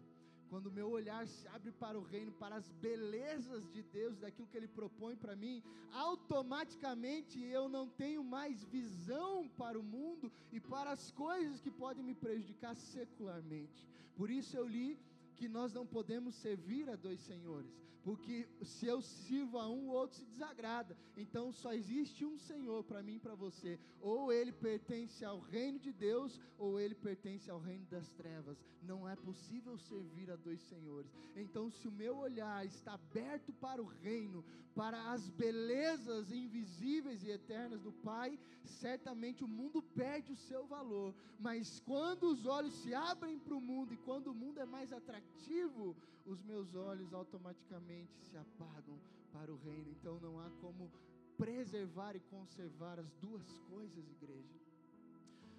quando 0.51 0.71
meu 0.77 0.89
olhar 0.99 1.23
se 1.27 1.49
abre 1.49 1.73
para 1.73 1.99
o 1.99 2.05
reino, 2.13 2.33
para 2.43 2.55
as 2.61 2.69
belezas 2.87 3.65
de 3.75 3.83
Deus, 3.83 4.21
daquilo 4.25 4.47
que 4.51 4.57
Ele 4.57 4.69
propõe 4.69 5.17
para 5.17 5.35
mim, 5.35 5.57
automaticamente 5.93 7.43
eu 7.43 7.69
não 7.69 7.89
tenho 8.03 8.23
mais 8.23 8.63
visão 8.77 9.49
para 9.63 9.79
o 9.79 9.83
mundo 9.97 10.31
e 10.53 10.61
para 10.61 10.93
as 10.93 11.11
coisas 11.11 11.61
que 11.61 11.71
podem 11.71 12.05
me 12.05 12.15
prejudicar 12.15 12.77
secularmente. 12.77 13.89
Por 14.15 14.31
isso 14.31 14.57
eu 14.57 14.67
li 14.77 14.89
que 15.35 15.49
nós 15.49 15.73
não 15.73 15.87
podemos 15.97 16.35
servir 16.37 16.89
a 16.89 16.97
dois 16.97 17.21
senhores, 17.21 17.75
porque 18.07 18.49
se 18.63 18.87
eu 18.87 19.03
sirvo 19.03 19.59
a 19.59 19.69
um, 19.69 19.89
o 19.89 19.93
outro 19.93 20.17
se 20.17 20.25
desagrada. 20.27 20.97
Então 21.17 21.51
só 21.51 21.73
existe 21.73 22.25
um 22.25 22.39
Senhor 22.39 22.85
para 22.85 23.03
mim 23.03 23.17
e 23.17 23.19
para 23.19 23.35
você. 23.35 23.81
Ou 24.01 24.33
ele 24.33 24.53
pertence 24.53 25.25
ao 25.25 25.41
reino 25.41 25.81
de 25.81 25.93
Deus, 25.93 26.41
ou 26.57 26.79
ele 26.79 26.95
pertence 26.95 27.51
ao 27.51 27.59
reino 27.59 27.85
das 27.87 28.09
trevas. 28.13 28.63
Não 28.81 29.09
é 29.09 29.17
possível 29.17 29.77
servir 29.77 30.31
a 30.31 30.37
dois 30.37 30.61
senhores. 30.61 31.11
Então, 31.35 31.69
se 31.69 31.89
o 31.89 31.91
meu 31.91 32.17
olhar 32.19 32.65
está 32.65 32.95
aberto 32.95 33.53
para 33.55 33.83
o 33.83 33.87
reino, 33.87 34.45
para 34.73 35.11
as 35.11 35.29
belezas 35.31 36.31
invisíveis 36.31 37.25
e 37.25 37.31
eternas 37.31 37.81
do 37.83 37.91
Pai, 37.91 38.39
certamente 38.63 39.43
o 39.43 39.49
mundo 39.49 39.83
perde 39.83 40.31
o 40.31 40.37
seu 40.37 40.65
valor. 40.67 41.13
Mas 41.41 41.81
quando 41.81 42.25
os 42.31 42.47
olhos 42.47 42.75
se 42.75 42.95
abrem 42.95 43.37
para 43.37 43.57
o 43.57 43.61
mundo 43.61 43.93
e 43.93 43.97
quando 43.97 44.29
o 44.29 44.35
mundo 44.35 44.61
é 44.61 44.67
mais 44.67 44.93
atrativo, 44.93 45.97
os 46.27 46.43
meus 46.43 46.75
olhos 46.75 47.15
automaticamente 47.15 47.96
se 48.05 48.37
apagam 48.37 48.99
para 49.33 49.53
o 49.53 49.57
reino. 49.57 49.91
Então 49.93 50.19
não 50.21 50.39
há 50.41 50.51
como 50.61 50.91
preservar 51.37 52.17
e 52.17 52.21
conservar 52.21 52.99
as 52.99 53.11
duas 53.15 53.47
coisas, 53.71 54.11
igreja. 54.11 54.57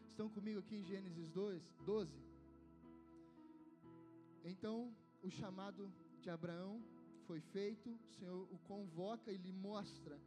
Estão 0.09 0.29
comigo 0.29 0.59
aqui 0.59 0.75
em 0.75 0.83
Gênesis 0.83 1.29
2, 1.29 1.61
12? 1.85 2.11
Então, 4.43 4.91
o 5.21 5.29
chamado 5.29 5.91
de 6.21 6.29
Abraão 6.29 6.81
foi 7.27 7.39
feito, 7.39 7.89
o 7.89 8.13
Senhor 8.17 8.47
o 8.51 8.57
convoca 8.67 9.31
e 9.31 9.37
lhe 9.37 9.51
mostra. 9.51 10.19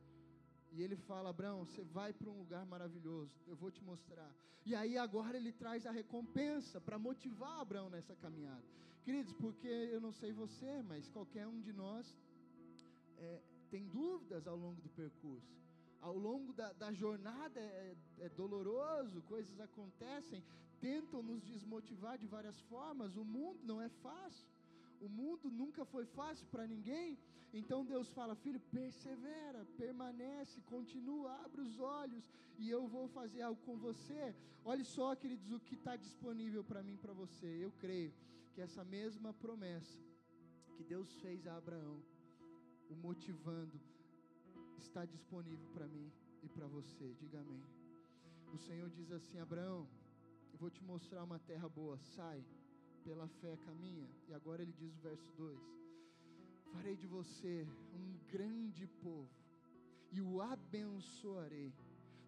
E 0.72 0.82
ele 0.82 0.96
fala: 0.96 1.30
Abraão, 1.30 1.64
você 1.64 1.82
vai 1.82 2.12
para 2.12 2.30
um 2.30 2.38
lugar 2.38 2.64
maravilhoso, 2.66 3.34
eu 3.48 3.56
vou 3.56 3.70
te 3.70 3.82
mostrar. 3.82 4.30
E 4.64 4.74
aí 4.74 4.96
agora 4.96 5.36
ele 5.36 5.52
traz 5.52 5.86
a 5.86 5.90
recompensa 5.90 6.80
para 6.80 6.98
motivar 6.98 7.60
Abraão 7.60 7.88
nessa 7.90 8.14
caminhada. 8.14 8.62
Queridos, 9.04 9.32
porque 9.34 9.68
eu 9.68 10.00
não 10.00 10.12
sei 10.12 10.32
você, 10.32 10.82
mas 10.82 11.08
qualquer 11.08 11.46
um 11.46 11.60
de 11.60 11.72
nós 11.72 12.18
é, 13.18 13.40
tem 13.70 13.86
dúvidas 13.88 14.46
ao 14.46 14.56
longo 14.56 14.80
do 14.80 14.88
percurso. 14.90 15.58
Ao 16.00 16.16
longo 16.16 16.52
da, 16.52 16.72
da 16.72 16.92
jornada 16.92 17.60
é, 17.60 17.94
é 18.18 18.28
doloroso, 18.30 19.22
coisas 19.22 19.58
acontecem, 19.60 20.42
tentam 20.80 21.22
nos 21.22 21.42
desmotivar 21.42 22.18
de 22.18 22.26
várias 22.26 22.58
formas. 22.62 23.16
O 23.16 23.24
mundo 23.24 23.60
não 23.64 23.80
é 23.80 23.88
fácil. 23.88 24.46
O 25.00 25.08
mundo 25.08 25.50
nunca 25.50 25.84
foi 25.84 26.04
fácil 26.04 26.46
para 26.48 26.66
ninguém. 26.66 27.18
Então 27.52 27.84
Deus 27.84 28.08
fala: 28.10 28.34
Filho, 28.34 28.60
persevera, 28.70 29.66
permanece, 29.76 30.60
continua, 30.62 31.32
abre 31.44 31.62
os 31.62 31.78
olhos 31.80 32.24
e 32.58 32.68
eu 32.68 32.86
vou 32.86 33.08
fazer 33.08 33.42
algo 33.42 33.60
com 33.62 33.76
você. 33.76 34.34
Olhe 34.64 34.84
só, 34.84 35.16
queridos, 35.16 35.50
o 35.50 35.60
que 35.60 35.74
está 35.74 35.96
disponível 35.96 36.62
para 36.62 36.82
mim 36.82 36.96
para 36.96 37.12
você. 37.12 37.46
Eu 37.46 37.72
creio 37.78 38.12
que 38.60 38.64
essa 38.64 38.84
mesma 38.84 39.32
promessa 39.32 39.98
que 40.76 40.84
Deus 40.84 41.10
fez 41.22 41.46
a 41.46 41.56
Abraão, 41.56 41.98
o 42.90 42.94
motivando, 42.94 43.80
está 44.76 45.06
disponível 45.06 45.66
para 45.72 45.86
mim 45.88 46.12
e 46.42 46.48
para 46.50 46.66
você. 46.66 47.14
Diga 47.14 47.40
amém. 47.40 47.64
O 48.52 48.58
Senhor 48.58 48.90
diz 48.90 49.10
assim: 49.12 49.38
Abraão, 49.38 49.88
eu 50.52 50.58
vou 50.58 50.68
te 50.68 50.84
mostrar 50.84 51.24
uma 51.24 51.38
terra 51.38 51.70
boa, 51.70 51.96
sai, 52.14 52.44
pela 53.02 53.26
fé 53.40 53.56
caminha. 53.64 54.10
E 54.28 54.34
agora 54.34 54.60
ele 54.60 54.74
diz 54.74 54.94
o 54.94 55.00
verso 55.00 55.32
2: 55.38 55.58
Farei 56.74 56.96
de 56.96 57.06
você 57.06 57.66
um 57.94 58.18
grande 58.30 58.86
povo 59.02 59.30
e 60.12 60.20
o 60.20 60.42
abençoarei. 60.42 61.72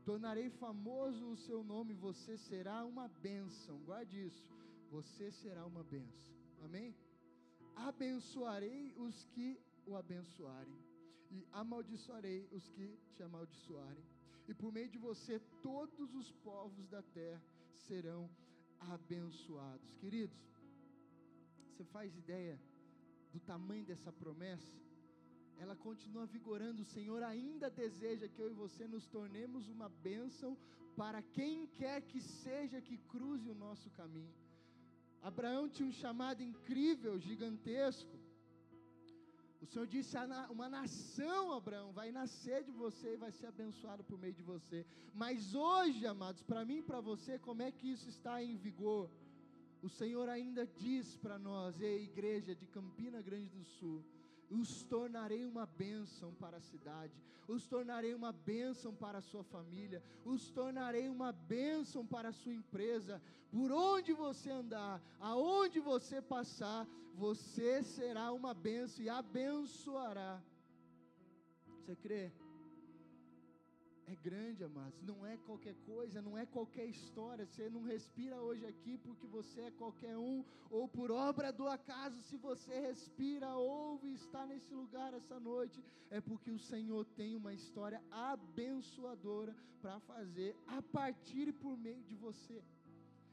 Tornarei 0.02 0.48
famoso 0.48 1.26
o 1.28 1.36
seu 1.36 1.62
nome, 1.62 1.92
você 1.92 2.38
será 2.38 2.86
uma 2.86 3.06
bênção. 3.06 3.76
Guarde 3.80 4.24
isso 4.24 4.61
você 4.92 5.32
será 5.32 5.64
uma 5.64 5.82
benção. 5.82 6.34
Amém? 6.66 6.94
Abençoarei 7.74 8.94
os 9.04 9.24
que 9.32 9.58
o 9.86 9.96
abençoarem, 9.96 10.78
e 11.30 11.46
amaldiçoarei 11.50 12.46
os 12.52 12.68
que 12.68 12.86
te 13.14 13.22
amaldiçoarem. 13.22 14.04
E 14.46 14.52
por 14.52 14.70
meio 14.70 14.90
de 14.90 14.98
você, 14.98 15.40
todos 15.62 16.14
os 16.14 16.30
povos 16.48 16.86
da 16.88 17.02
terra 17.02 17.42
serão 17.88 18.28
abençoados. 18.78 19.94
Queridos, 19.94 20.38
você 21.68 21.84
faz 21.84 22.14
ideia 22.14 22.60
do 23.32 23.40
tamanho 23.40 23.86
dessa 23.86 24.12
promessa? 24.12 24.76
Ela 25.58 25.74
continua 25.74 26.26
vigorando. 26.26 26.82
O 26.82 26.92
Senhor 26.96 27.22
ainda 27.22 27.70
deseja 27.70 28.28
que 28.28 28.40
eu 28.40 28.50
e 28.50 28.54
você 28.54 28.86
nos 28.86 29.06
tornemos 29.06 29.68
uma 29.68 29.88
bênção 29.88 30.56
para 30.94 31.22
quem 31.22 31.66
quer 31.78 32.02
que 32.02 32.20
seja 32.20 32.82
que 32.82 32.98
cruze 33.12 33.48
o 33.48 33.54
nosso 33.54 33.88
caminho. 33.90 34.41
Abraão 35.22 35.68
tinha 35.68 35.88
um 35.88 35.92
chamado 35.92 36.42
incrível, 36.42 37.18
gigantesco. 37.18 38.16
O 39.60 39.66
Senhor 39.66 39.86
disse: 39.86 40.16
uma 40.50 40.68
nação, 40.68 41.52
Abraão, 41.52 41.92
vai 41.92 42.10
nascer 42.10 42.64
de 42.64 42.72
você 42.72 43.14
e 43.14 43.16
vai 43.16 43.30
ser 43.30 43.46
abençoado 43.46 44.02
por 44.02 44.18
meio 44.18 44.34
de 44.34 44.42
você. 44.42 44.84
Mas 45.14 45.54
hoje, 45.54 46.04
amados, 46.06 46.42
para 46.42 46.64
mim 46.64 46.78
e 46.78 46.82
para 46.82 47.00
você, 47.00 47.38
como 47.38 47.62
é 47.62 47.70
que 47.70 47.88
isso 47.92 48.08
está 48.08 48.42
em 48.42 48.56
vigor? 48.56 49.08
O 49.80 49.88
Senhor 49.88 50.28
ainda 50.28 50.66
diz 50.66 51.16
para 51.16 51.38
nós, 51.38 51.80
ei, 51.80 52.04
igreja 52.04 52.54
de 52.54 52.66
Campina 52.66 53.22
Grande 53.22 53.48
do 53.50 53.64
Sul, 53.64 54.04
os 54.60 54.82
tornarei 54.82 55.44
uma 55.46 55.64
bênção 55.66 56.32
para 56.34 56.58
a 56.58 56.60
cidade, 56.60 57.14
os 57.48 57.66
tornarei 57.66 58.14
uma 58.14 58.32
bênção 58.32 58.94
para 58.94 59.18
a 59.18 59.26
sua 59.30 59.42
família, 59.42 60.02
os 60.24 60.50
tornarei 60.50 61.08
uma 61.08 61.32
bênção 61.32 62.06
para 62.06 62.28
a 62.28 62.32
sua 62.32 62.54
empresa. 62.54 63.20
Por 63.50 63.72
onde 63.72 64.12
você 64.12 64.50
andar, 64.50 65.02
aonde 65.18 65.80
você 65.80 66.20
passar, 66.20 66.86
você 67.14 67.82
será 67.82 68.32
uma 68.32 68.54
bênção 68.54 69.04
e 69.04 69.08
abençoará. 69.08 70.42
Você 71.78 71.96
crê? 71.96 72.32
É 74.06 74.14
grande, 74.16 74.64
amados. 74.64 75.02
Não 75.02 75.24
é 75.26 75.36
qualquer 75.36 75.74
coisa, 75.86 76.20
não 76.20 76.36
é 76.36 76.44
qualquer 76.46 76.86
história. 76.86 77.46
Você 77.46 77.68
não 77.68 77.82
respira 77.82 78.40
hoje 78.40 78.66
aqui 78.66 78.98
porque 78.98 79.26
você 79.26 79.62
é 79.62 79.70
qualquer 79.70 80.16
um, 80.16 80.44
ou 80.70 80.88
por 80.88 81.10
obra 81.10 81.52
do 81.52 81.68
acaso. 81.68 82.20
Se 82.22 82.36
você 82.36 82.80
respira, 82.80 83.54
ouve 83.56 84.12
está 84.14 84.44
nesse 84.46 84.74
lugar 84.74 85.14
essa 85.14 85.38
noite, 85.38 85.82
é 86.10 86.20
porque 86.20 86.50
o 86.50 86.58
Senhor 86.58 87.04
tem 87.04 87.36
uma 87.36 87.54
história 87.54 88.02
abençoadora 88.10 89.54
para 89.80 89.98
fazer 90.00 90.56
a 90.66 90.80
partir 90.80 91.48
e 91.48 91.52
por 91.52 91.76
meio 91.76 92.02
de 92.04 92.14
você, 92.14 92.62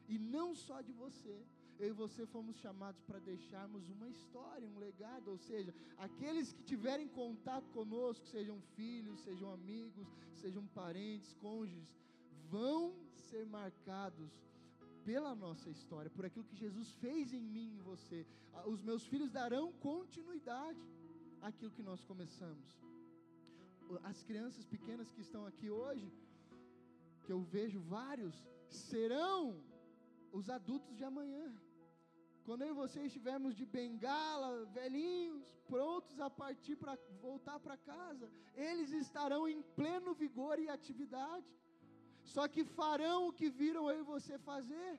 e 0.07 0.17
não 0.17 0.55
só 0.55 0.81
de 0.81 0.91
você 0.91 1.45
eu 1.79 1.89
e 1.89 1.91
você 1.93 2.25
fomos 2.25 2.57
chamados 2.57 3.01
para 3.03 3.19
deixarmos 3.19 3.89
uma 3.89 4.07
história, 4.09 4.67
um 4.67 4.79
legado, 4.79 5.29
ou 5.31 5.37
seja, 5.37 5.73
aqueles 5.97 6.51
que 6.51 6.63
tiverem 6.63 7.07
contato 7.07 7.69
conosco, 7.69 8.25
sejam 8.27 8.59
filhos, 8.75 9.21
sejam 9.21 9.49
amigos, 9.53 10.07
sejam 10.33 10.65
parentes, 10.67 11.33
cônjuges, 11.35 11.95
vão 12.49 12.93
ser 13.29 13.45
marcados 13.45 14.29
pela 15.05 15.33
nossa 15.33 15.69
história, 15.69 16.09
por 16.09 16.25
aquilo 16.25 16.43
que 16.43 16.55
Jesus 16.55 16.91
fez 16.95 17.33
em 17.33 17.41
mim 17.41 17.69
e 17.69 17.77
em 17.77 17.81
você. 17.81 18.27
Ah, 18.53 18.67
os 18.67 18.81
meus 18.81 19.05
filhos 19.07 19.31
darão 19.31 19.71
continuidade 19.73 20.83
àquilo 21.41 21.71
que 21.71 21.81
nós 21.81 22.03
começamos. 22.03 22.77
As 24.03 24.21
crianças 24.21 24.65
pequenas 24.65 25.09
que 25.11 25.21
estão 25.21 25.45
aqui 25.45 25.69
hoje, 25.69 26.11
que 27.23 27.31
eu 27.31 27.41
vejo 27.41 27.79
vários, 27.79 28.35
serão 28.69 29.63
os 30.31 30.49
adultos 30.49 30.95
de 30.95 31.03
amanhã. 31.03 31.49
Quando 32.49 32.63
eu 32.63 32.71
e 32.73 32.81
você 32.83 32.99
estivermos 33.07 33.53
de 33.57 33.63
bengala, 33.63 34.65
velhinhos, 34.77 35.43
prontos 35.71 36.19
a 36.27 36.29
partir 36.31 36.75
para 36.83 36.93
voltar 37.25 37.57
para 37.65 37.77
casa, 37.77 38.27
eles 38.55 38.91
estarão 38.91 39.41
em 39.47 39.61
pleno 39.79 40.15
vigor 40.21 40.55
e 40.57 40.67
atividade. 40.67 41.51
Só 42.33 42.47
que 42.47 42.63
farão 42.79 43.27
o 43.27 43.35
que 43.39 43.51
viram 43.59 43.83
eu 43.91 43.99
e 43.99 44.09
você 44.15 44.39
fazer, 44.39 44.91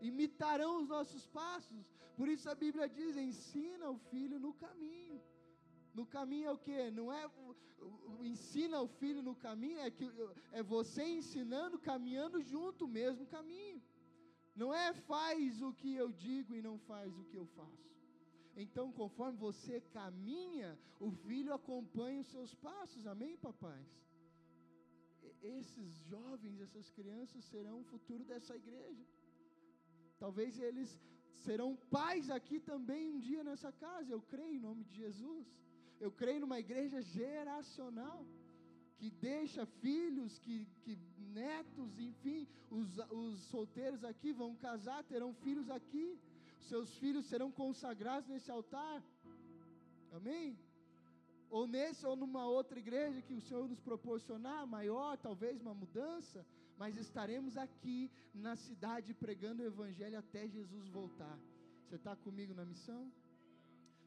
imitarão 0.00 0.70
os 0.80 0.88
nossos 0.94 1.26
passos. 1.40 1.82
Por 2.16 2.28
isso 2.28 2.48
a 2.48 2.54
Bíblia 2.54 2.88
diz: 2.88 3.16
ensina 3.16 3.90
o 3.90 3.98
filho 4.12 4.38
no 4.38 4.54
caminho. 4.64 5.20
No 5.98 6.06
caminho 6.06 6.46
é 6.46 6.52
o 6.52 6.62
que? 6.66 6.78
Não 6.92 7.12
é 7.12 7.24
ensina 8.20 8.80
o 8.80 8.86
filho 9.00 9.20
no 9.20 9.34
caminho, 9.34 9.80
é 9.80 9.90
que 9.90 10.08
é 10.52 10.62
você 10.62 11.02
ensinando, 11.20 11.76
caminhando 11.90 12.40
junto 12.40 12.84
o 12.84 12.94
mesmo 13.00 13.26
caminho. 13.26 13.82
Não 14.60 14.70
é 14.84 14.88
faz 15.10 15.62
o 15.68 15.70
que 15.80 15.90
eu 16.02 16.08
digo 16.26 16.52
e 16.54 16.62
não 16.68 16.76
faz 16.90 17.10
o 17.20 17.24
que 17.30 17.36
eu 17.42 17.46
faço. 17.58 17.88
Então, 18.62 18.86
conforme 19.00 19.36
você 19.48 19.76
caminha, 19.98 20.70
o 21.06 21.10
filho 21.26 21.52
acompanha 21.58 22.22
os 22.22 22.30
seus 22.34 22.52
passos. 22.68 23.06
Amém, 23.06 23.36
papais? 23.36 23.90
Esses 25.58 25.90
jovens, 26.12 26.60
essas 26.66 26.90
crianças 26.96 27.44
serão 27.52 27.76
o 27.80 27.88
futuro 27.92 28.24
dessa 28.30 28.56
igreja. 28.62 29.06
Talvez 30.18 30.58
eles 30.68 30.90
serão 31.44 31.70
pais 31.98 32.28
aqui 32.38 32.58
também 32.72 33.02
um 33.14 33.20
dia 33.28 33.44
nessa 33.50 33.70
casa. 33.84 34.12
Eu 34.12 34.22
creio 34.32 34.54
em 34.56 34.64
nome 34.68 34.82
de 34.88 34.94
Jesus. 35.04 35.46
Eu 36.00 36.10
creio 36.10 36.40
numa 36.40 36.58
igreja 36.58 37.00
geracional 37.00 38.18
que 38.98 39.08
deixa 39.10 39.64
filhos, 39.82 40.38
que, 40.40 40.66
que 40.82 40.98
netos, 41.40 41.98
enfim, 41.98 42.46
os, 42.70 42.98
os 43.10 43.38
solteiros 43.44 44.02
aqui 44.04 44.32
vão 44.32 44.54
casar, 44.56 45.02
terão 45.04 45.32
filhos 45.34 45.70
aqui, 45.70 46.18
seus 46.68 46.94
filhos 46.98 47.26
serão 47.26 47.50
consagrados 47.50 48.28
nesse 48.28 48.50
altar, 48.50 49.02
amém? 50.12 50.58
Ou 51.48 51.66
nesse 51.66 52.04
ou 52.06 52.14
numa 52.14 52.44
outra 52.46 52.78
igreja 52.78 53.22
que 53.22 53.34
o 53.34 53.40
Senhor 53.40 53.66
nos 53.68 53.80
proporcionar, 53.80 54.66
maior, 54.66 55.16
talvez 55.16 55.60
uma 55.60 55.72
mudança, 55.72 56.44
mas 56.76 56.96
estaremos 56.96 57.56
aqui 57.56 58.10
na 58.34 58.54
cidade 58.56 59.14
pregando 59.14 59.62
o 59.62 59.66
Evangelho 59.66 60.18
até 60.18 60.46
Jesus 60.48 60.88
voltar. 60.88 61.38
Você 61.84 61.96
está 61.96 62.14
comigo 62.16 62.52
na 62.52 62.64
missão? 62.64 63.10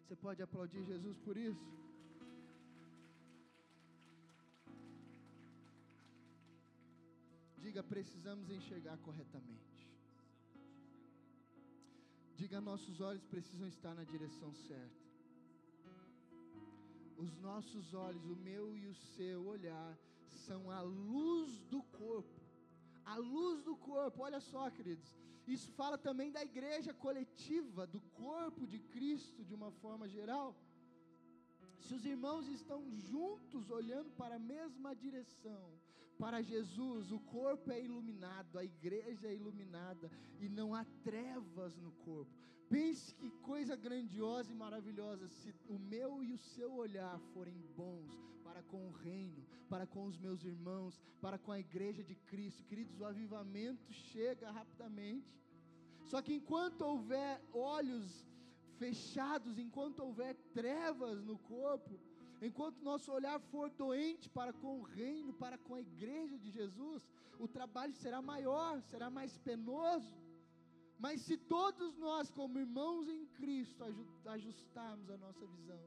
Você 0.03 0.15
pode 0.15 0.41
aplaudir 0.41 0.83
Jesus 0.83 1.17
por 1.17 1.35
isso? 1.37 1.80
Diga, 7.71 7.83
precisamos 7.83 8.49
enxergar 8.49 8.97
corretamente. 8.97 9.87
Diga, 12.35 12.59
nossos 12.59 12.99
olhos 12.99 13.23
precisam 13.23 13.65
estar 13.65 13.93
na 13.95 14.03
direção 14.03 14.53
certa. 14.53 15.05
Os 17.17 17.37
nossos 17.37 17.93
olhos, 17.93 18.25
o 18.25 18.35
meu 18.35 18.77
e 18.77 18.87
o 18.87 18.93
seu 18.93 19.45
olhar, 19.47 19.97
são 20.45 20.69
a 20.69 20.81
luz 20.81 21.61
do 21.73 21.81
corpo. 21.83 22.41
A 23.05 23.15
luz 23.15 23.63
do 23.63 23.77
corpo, 23.77 24.21
olha 24.21 24.41
só, 24.41 24.69
queridos. 24.69 25.09
Isso 25.47 25.71
fala 25.71 25.97
também 25.97 26.29
da 26.29 26.43
igreja 26.43 26.93
coletiva, 26.93 27.87
do 27.87 28.01
corpo 28.25 28.67
de 28.67 28.79
Cristo 28.79 29.45
de 29.45 29.53
uma 29.53 29.71
forma 29.71 30.09
geral. 30.09 30.53
Se 31.79 31.93
os 31.93 32.03
irmãos 32.03 32.49
estão 32.49 32.81
juntos 32.97 33.69
olhando 33.69 34.11
para 34.17 34.35
a 34.35 34.39
mesma 34.39 34.93
direção, 34.93 35.80
para 36.21 36.39
Jesus, 36.39 37.11
o 37.11 37.19
corpo 37.19 37.71
é 37.71 37.81
iluminado, 37.83 38.59
a 38.59 38.63
igreja 38.63 39.27
é 39.27 39.33
iluminada 39.33 40.07
e 40.39 40.47
não 40.47 40.75
há 40.75 40.85
trevas 41.03 41.75
no 41.77 41.91
corpo. 41.93 42.31
Pense 42.69 43.15
que 43.15 43.31
coisa 43.41 43.75
grandiosa 43.75 44.51
e 44.51 44.55
maravilhosa 44.55 45.27
se 45.27 45.51
o 45.67 45.79
meu 45.79 46.23
e 46.23 46.31
o 46.31 46.37
seu 46.37 46.71
olhar 46.75 47.19
forem 47.33 47.59
bons 47.75 48.11
para 48.43 48.61
com 48.61 48.87
o 48.87 48.91
reino, 48.91 49.43
para 49.67 49.87
com 49.87 50.05
os 50.05 50.15
meus 50.19 50.43
irmãos, 50.43 51.01
para 51.19 51.39
com 51.39 51.51
a 51.51 51.59
igreja 51.59 52.03
de 52.03 52.13
Cristo. 52.13 52.63
Queridos, 52.65 52.99
o 52.99 53.05
avivamento 53.05 53.91
chega 53.91 54.51
rapidamente. 54.51 55.35
Só 56.05 56.21
que 56.21 56.35
enquanto 56.35 56.81
houver 56.81 57.41
olhos 57.51 58.27
fechados, 58.77 59.57
enquanto 59.57 60.03
houver 60.03 60.35
trevas 60.53 61.23
no 61.23 61.39
corpo, 61.39 61.99
Enquanto 62.41 62.83
nosso 62.83 63.11
olhar 63.11 63.39
for 63.39 63.69
doente 63.69 64.27
para 64.29 64.51
com 64.51 64.79
o 64.79 64.83
reino, 64.83 65.31
para 65.33 65.57
com 65.59 65.75
a 65.75 65.81
igreja 65.81 66.37
de 66.39 66.49
Jesus, 66.49 67.07
o 67.39 67.47
trabalho 67.47 67.93
será 67.93 68.21
maior, 68.21 68.81
será 68.81 69.09
mais 69.09 69.37
penoso. 69.37 70.11
Mas 70.97 71.21
se 71.21 71.37
todos 71.37 71.97
nós, 71.97 72.31
como 72.31 72.59
irmãos 72.59 73.07
em 73.07 73.25
Cristo, 73.27 73.83
ajustarmos 74.25 75.09
a 75.09 75.17
nossa 75.17 75.45
visão 75.45 75.79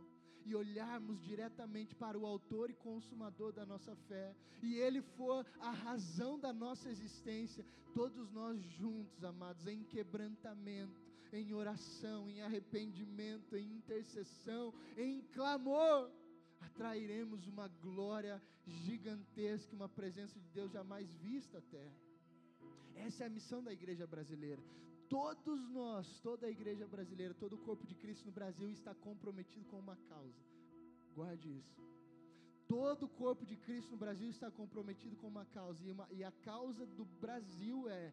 e 0.45 0.55
olharmos 0.55 1.21
diretamente 1.23 1.95
para 1.95 2.19
o 2.19 2.27
Autor 2.27 2.71
e 2.71 2.75
Consumador 2.75 3.53
da 3.53 3.64
nossa 3.64 3.97
fé, 4.09 4.35
e 4.62 4.75
Ele 4.75 5.01
for 5.01 5.47
a 5.61 5.71
razão 5.71 6.38
da 6.38 6.53
nossa 6.53 6.88
existência, 6.90 7.64
todos 7.95 8.31
nós 8.31 8.61
juntos, 8.61 9.25
amados, 9.25 9.67
em 9.67 9.83
quebrantamento, 9.85 11.01
em 11.33 11.53
oração, 11.53 12.29
em 12.29 12.43
arrependimento, 12.43 13.57
em 13.57 13.73
intercessão, 13.73 14.73
em 14.97 15.23
clamor, 15.33 16.11
atrairemos 16.66 17.46
uma 17.46 17.68
glória 17.68 18.42
gigantesca, 18.66 19.74
uma 19.74 19.88
presença 19.88 20.38
de 20.38 20.48
Deus 20.48 20.72
jamais 20.72 21.12
vista 21.16 21.59
até. 21.59 21.87
Essa 23.07 23.24
é 23.24 23.27
a 23.27 23.31
missão 23.31 23.62
da 23.62 23.72
igreja 23.72 24.07
brasileira. 24.07 24.62
Todos 25.09 25.61
nós, 25.68 26.07
toda 26.20 26.46
a 26.46 26.50
igreja 26.50 26.87
brasileira, 26.87 27.35
todo 27.35 27.55
o 27.55 27.59
corpo 27.59 27.87
de 27.87 27.94
Cristo 27.94 28.27
no 28.27 28.33
Brasil 28.33 28.70
está 28.70 28.94
comprometido 28.94 29.64
com 29.66 29.79
uma 29.79 29.96
causa. 30.09 30.42
Guarde 31.14 31.48
isso. 31.48 31.83
Todo 32.66 33.05
o 33.05 33.09
corpo 33.09 33.44
de 33.44 33.57
Cristo 33.57 33.90
no 33.92 33.98
Brasil 33.98 34.29
está 34.31 34.50
comprometido 34.50 35.16
com 35.16 35.29
uma 35.29 35.44
causa, 35.46 35.85
e, 35.85 35.90
uma, 35.90 36.09
e 36.11 36.24
a 36.24 36.33
causa 36.33 36.87
do 36.87 37.05
Brasil 37.20 37.88
é: 37.88 38.12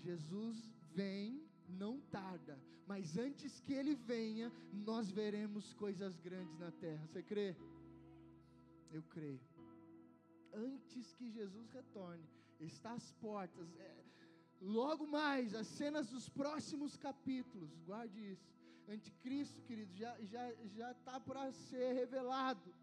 Jesus 0.00 0.56
vem 0.94 1.46
não 1.68 2.00
tarda, 2.10 2.58
mas 2.86 3.16
antes 3.16 3.60
que 3.60 3.72
ele 3.72 3.94
venha, 3.94 4.52
nós 4.72 5.10
veremos 5.10 5.72
coisas 5.74 6.18
grandes 6.18 6.58
na 6.58 6.70
terra. 6.72 7.06
Você 7.06 7.22
crê? 7.22 7.56
Eu 8.92 9.02
creio. 9.04 9.40
Antes 10.52 11.14
que 11.14 11.30
Jesus 11.30 11.70
retorne, 11.70 12.24
está 12.60 12.92
às 12.92 13.10
portas. 13.12 13.68
É, 13.78 13.94
logo 14.60 15.06
mais, 15.06 15.54
as 15.54 15.66
cenas 15.66 16.08
dos 16.08 16.28
próximos 16.28 16.96
capítulos, 16.96 17.70
guarde 17.86 18.32
isso. 18.32 18.52
Anticristo, 18.88 19.62
querido, 19.62 19.94
já 19.94 20.14
já 20.22 20.52
já 20.76 20.90
está 20.92 21.18
para 21.20 21.52
ser 21.52 21.92
revelado. 21.94 22.74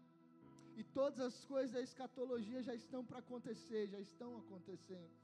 E 0.76 0.82
todas 0.82 1.20
as 1.20 1.44
coisas 1.44 1.72
da 1.72 1.80
escatologia 1.82 2.62
já 2.62 2.74
estão 2.74 3.04
para 3.04 3.18
acontecer, 3.18 3.88
já 3.88 4.00
estão 4.00 4.38
acontecendo. 4.38 5.19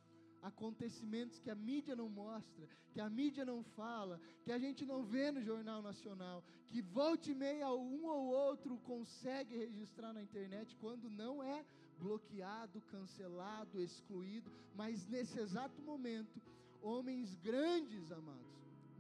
Acontecimentos 0.51 1.41
que 1.43 1.51
a 1.51 1.55
mídia 1.69 1.95
não 2.01 2.09
mostra, 2.09 2.65
que 2.93 3.01
a 3.01 3.09
mídia 3.19 3.45
não 3.45 3.61
fala, 3.79 4.21
que 4.45 4.53
a 4.53 4.59
gente 4.65 4.83
não 4.91 5.01
vê 5.13 5.27
no 5.31 5.43
Jornal 5.43 5.81
Nacional, 5.83 6.39
que 6.69 6.81
volte 6.81 7.33
e 7.33 7.35
meia 7.35 7.69
um 7.73 8.07
ou 8.07 8.23
outro 8.45 8.79
consegue 8.93 9.57
registrar 9.65 10.13
na 10.13 10.23
internet 10.23 10.77
quando 10.77 11.11
não 11.11 11.43
é 11.43 11.65
bloqueado, 11.99 12.81
cancelado, 12.93 13.81
excluído, 13.81 14.51
mas 14.75 15.07
nesse 15.09 15.39
exato 15.39 15.83
momento, 15.83 16.41
homens 16.81 17.35
grandes, 17.37 18.13
amados, 18.13 18.57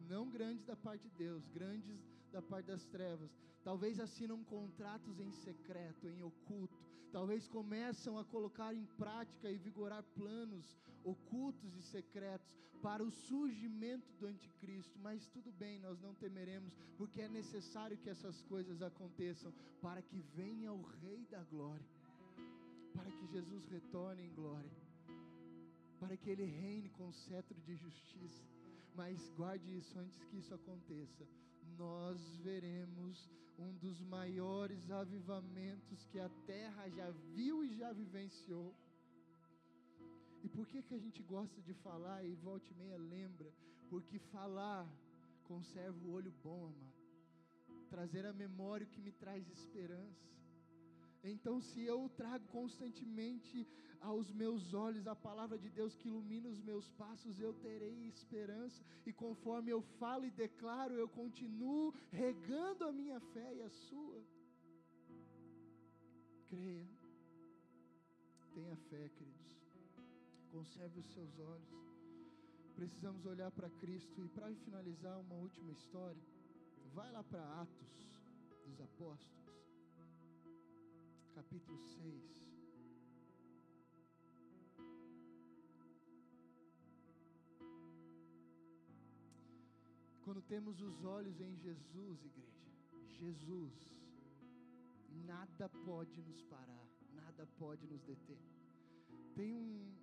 não 0.09 0.29
grandes 0.29 0.65
da 0.65 0.77
parte 0.77 1.03
de 1.09 1.15
Deus, 1.17 1.49
grandes 1.51 1.97
da 2.33 2.43
parte 2.43 2.67
das 2.67 2.85
trevas, 2.87 3.31
talvez 3.63 4.01
assinam 4.01 4.43
contratos 4.45 5.21
em 5.21 5.31
secreto, 5.31 6.09
em 6.09 6.23
oculto, 6.23 6.77
talvez 7.17 7.49
começam 7.49 8.19
a 8.19 8.25
colocar 8.25 8.75
em 8.75 8.85
prática 8.99 9.51
e 9.51 9.57
vigorar 9.57 10.03
planos 10.15 10.77
ocultos 11.03 11.75
e 11.75 11.83
secretos 11.83 12.53
para 12.83 13.03
o 13.03 13.11
surgimento 13.11 14.07
do 14.19 14.27
anticristo, 14.27 14.99
mas 14.99 15.27
tudo 15.29 15.51
bem, 15.53 15.79
nós 15.81 15.99
não 15.99 16.13
temeremos, 16.15 16.75
porque 16.99 17.23
é 17.23 17.29
necessário 17.29 17.97
que 17.97 18.11
essas 18.11 18.43
coisas 18.43 18.83
aconteçam 18.83 19.51
para 19.81 20.03
que 20.03 20.21
venha 20.35 20.71
o 20.71 20.83
Rei 20.83 21.25
da 21.31 21.43
Glória 21.45 21.87
para 22.95 23.11
que 23.11 23.27
Jesus 23.29 23.67
retorne 23.69 24.23
em 24.27 24.35
glória, 24.35 24.71
para 25.99 26.17
que 26.19 26.29
Ele 26.29 26.45
reine 26.45 26.91
com 26.91 27.11
cetro 27.13 27.59
de 27.63 27.77
justiça. 27.77 28.43
Mas 28.95 29.31
guarde 29.37 29.79
isso 29.79 29.99
antes 29.99 30.23
que 30.25 30.39
isso 30.39 30.55
aconteça. 30.55 31.27
Nós 31.79 32.19
veremos 32.37 33.31
um 33.59 33.73
dos 33.75 34.01
maiores 34.03 34.91
avivamentos 34.91 36.05
que 36.07 36.19
a 36.19 36.29
terra 36.47 36.89
já 36.91 37.11
viu 37.35 37.65
e 37.65 37.75
já 37.77 37.93
vivenciou. 37.93 38.75
E 40.43 40.49
por 40.49 40.67
que, 40.67 40.83
que 40.83 40.95
a 40.95 40.99
gente 40.99 41.23
gosta 41.23 41.61
de 41.63 41.75
falar 41.75 42.25
e 42.25 42.35
volta 42.35 42.71
e 42.71 42.75
meia 42.75 42.99
lembra? 42.99 43.51
Porque 43.89 44.19
falar 44.19 44.87
conserva 45.45 45.99
o 46.07 46.13
olho 46.13 46.33
bom, 46.43 46.67
amado. 46.67 46.97
Trazer 47.89 48.27
a 48.27 48.33
memória 48.33 48.87
o 48.87 48.91
que 48.91 49.01
me 49.01 49.13
traz 49.13 49.49
esperança. 49.49 50.36
Então, 51.23 51.61
se 51.61 51.83
eu 51.85 52.09
trago 52.17 52.47
constantemente 52.49 53.67
aos 54.01 54.31
meus 54.33 54.73
olhos 54.75 55.07
a 55.07 55.17
palavra 55.17 55.59
de 55.59 55.69
Deus 55.71 55.97
que 55.97 56.09
ilumina 56.09 56.49
os 56.49 56.61
meus 56.61 56.89
passos, 56.93 57.41
eu 57.41 57.53
terei 57.55 58.07
esperança, 58.07 58.85
e 59.05 59.13
conforme 59.13 59.71
eu 59.71 59.83
falo 59.99 60.25
e 60.25 60.31
declaro, 60.31 60.95
eu 60.95 61.09
continuo 61.09 61.93
regando 62.11 62.85
a 62.85 62.93
minha 62.93 63.19
fé 63.33 63.55
e 63.55 63.63
a 63.63 63.71
sua. 63.71 64.23
Creia, 66.49 66.89
tenha 68.55 68.77
fé, 68.77 69.09
queridos, 69.09 69.57
conserve 70.53 71.01
os 71.01 71.13
seus 71.13 71.39
olhos. 71.39 71.87
Precisamos 72.77 73.25
olhar 73.25 73.51
para 73.51 73.71
Cristo, 73.71 74.23
e 74.23 74.29
para 74.29 74.55
finalizar, 74.55 75.19
uma 75.21 75.35
última 75.37 75.73
história. 75.73 76.23
Vai 76.95 77.11
lá 77.11 77.25
para 77.25 77.43
Atos 77.63 78.11
dos 78.67 78.81
Apóstolos 78.81 79.46
capítulo 81.37 81.79
6. 81.79 81.97
Quando 90.25 90.41
temos 90.41 90.81
os 90.81 91.05
olhos 91.05 91.39
em 91.43 91.55
Jesus, 91.57 92.25
igreja, 92.25 92.71
Jesus, 93.19 93.75
nada 95.27 95.69
pode 95.85 96.23
nos 96.23 96.41
parar, 96.45 96.89
nada 97.13 97.47
pode 97.59 97.87
nos 97.87 98.03
deter. 98.03 98.41
Tem 99.35 99.53
um, 99.53 99.95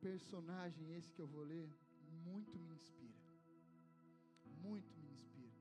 personagem, 0.00 0.94
esse 0.94 1.12
que 1.12 1.20
eu 1.20 1.26
vou 1.26 1.42
ler, 1.42 1.68
muito 2.24 2.56
me 2.60 2.70
inspira. 2.74 3.24
Muito 4.62 4.96
me 5.00 5.10
inspira. 5.14 5.58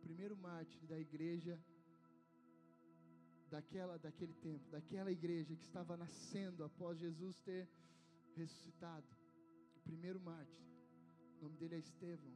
Primeiro 0.00 0.34
mártir 0.34 0.86
da 0.86 0.98
igreja 0.98 1.60
daquela, 3.50 3.98
daquele 3.98 4.32
tempo, 4.34 4.70
daquela 4.70 5.10
igreja 5.10 5.54
que 5.56 5.64
estava 5.64 5.96
nascendo 5.96 6.64
após 6.64 6.98
Jesus 6.98 7.38
ter 7.40 7.68
ressuscitado. 8.36 9.06
O 9.76 9.80
primeiro 9.80 10.20
mártir, 10.20 10.64
o 11.38 11.44
nome 11.44 11.56
dele 11.56 11.74
é 11.74 11.78
Estevão. 11.78 12.32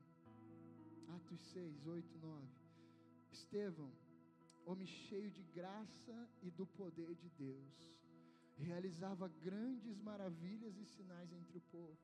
Atos 1.16 1.40
6, 1.52 1.86
8, 1.86 2.18
9. 2.18 2.48
Estevão, 3.30 3.92
homem 4.64 4.86
cheio 4.86 5.30
de 5.30 5.42
graça 5.42 6.28
e 6.42 6.50
do 6.50 6.66
poder 6.66 7.14
de 7.14 7.28
Deus, 7.30 7.74
realizava 8.56 9.28
grandes 9.28 10.00
maravilhas 10.00 10.76
e 10.76 10.84
sinais 10.84 11.32
entre 11.32 11.58
o 11.58 11.60
povo. 11.60 11.98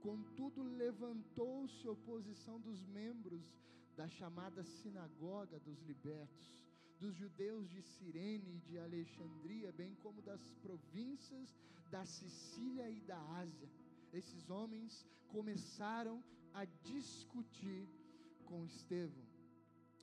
Contudo, 0.00 0.62
levantou-se 0.62 1.88
oposição 1.88 2.60
dos 2.60 2.84
membros 2.84 3.42
da 3.96 4.08
chamada 4.08 4.62
sinagoga 4.64 5.58
dos 5.60 5.80
libertos 5.82 6.63
dos 7.04 7.16
judeus 7.16 7.68
de 7.68 7.82
Cirene 7.82 8.54
e 8.56 8.60
de 8.60 8.78
Alexandria, 8.78 9.70
bem 9.72 9.94
como 9.96 10.22
das 10.22 10.42
províncias 10.62 11.54
da 11.90 12.02
Sicília 12.06 12.88
e 12.90 12.98
da 13.02 13.20
Ásia. 13.42 13.68
Esses 14.10 14.48
homens 14.48 15.06
começaram 15.28 16.24
a 16.54 16.64
discutir 16.64 17.86
com 18.46 18.64
Estevão. 18.64 19.26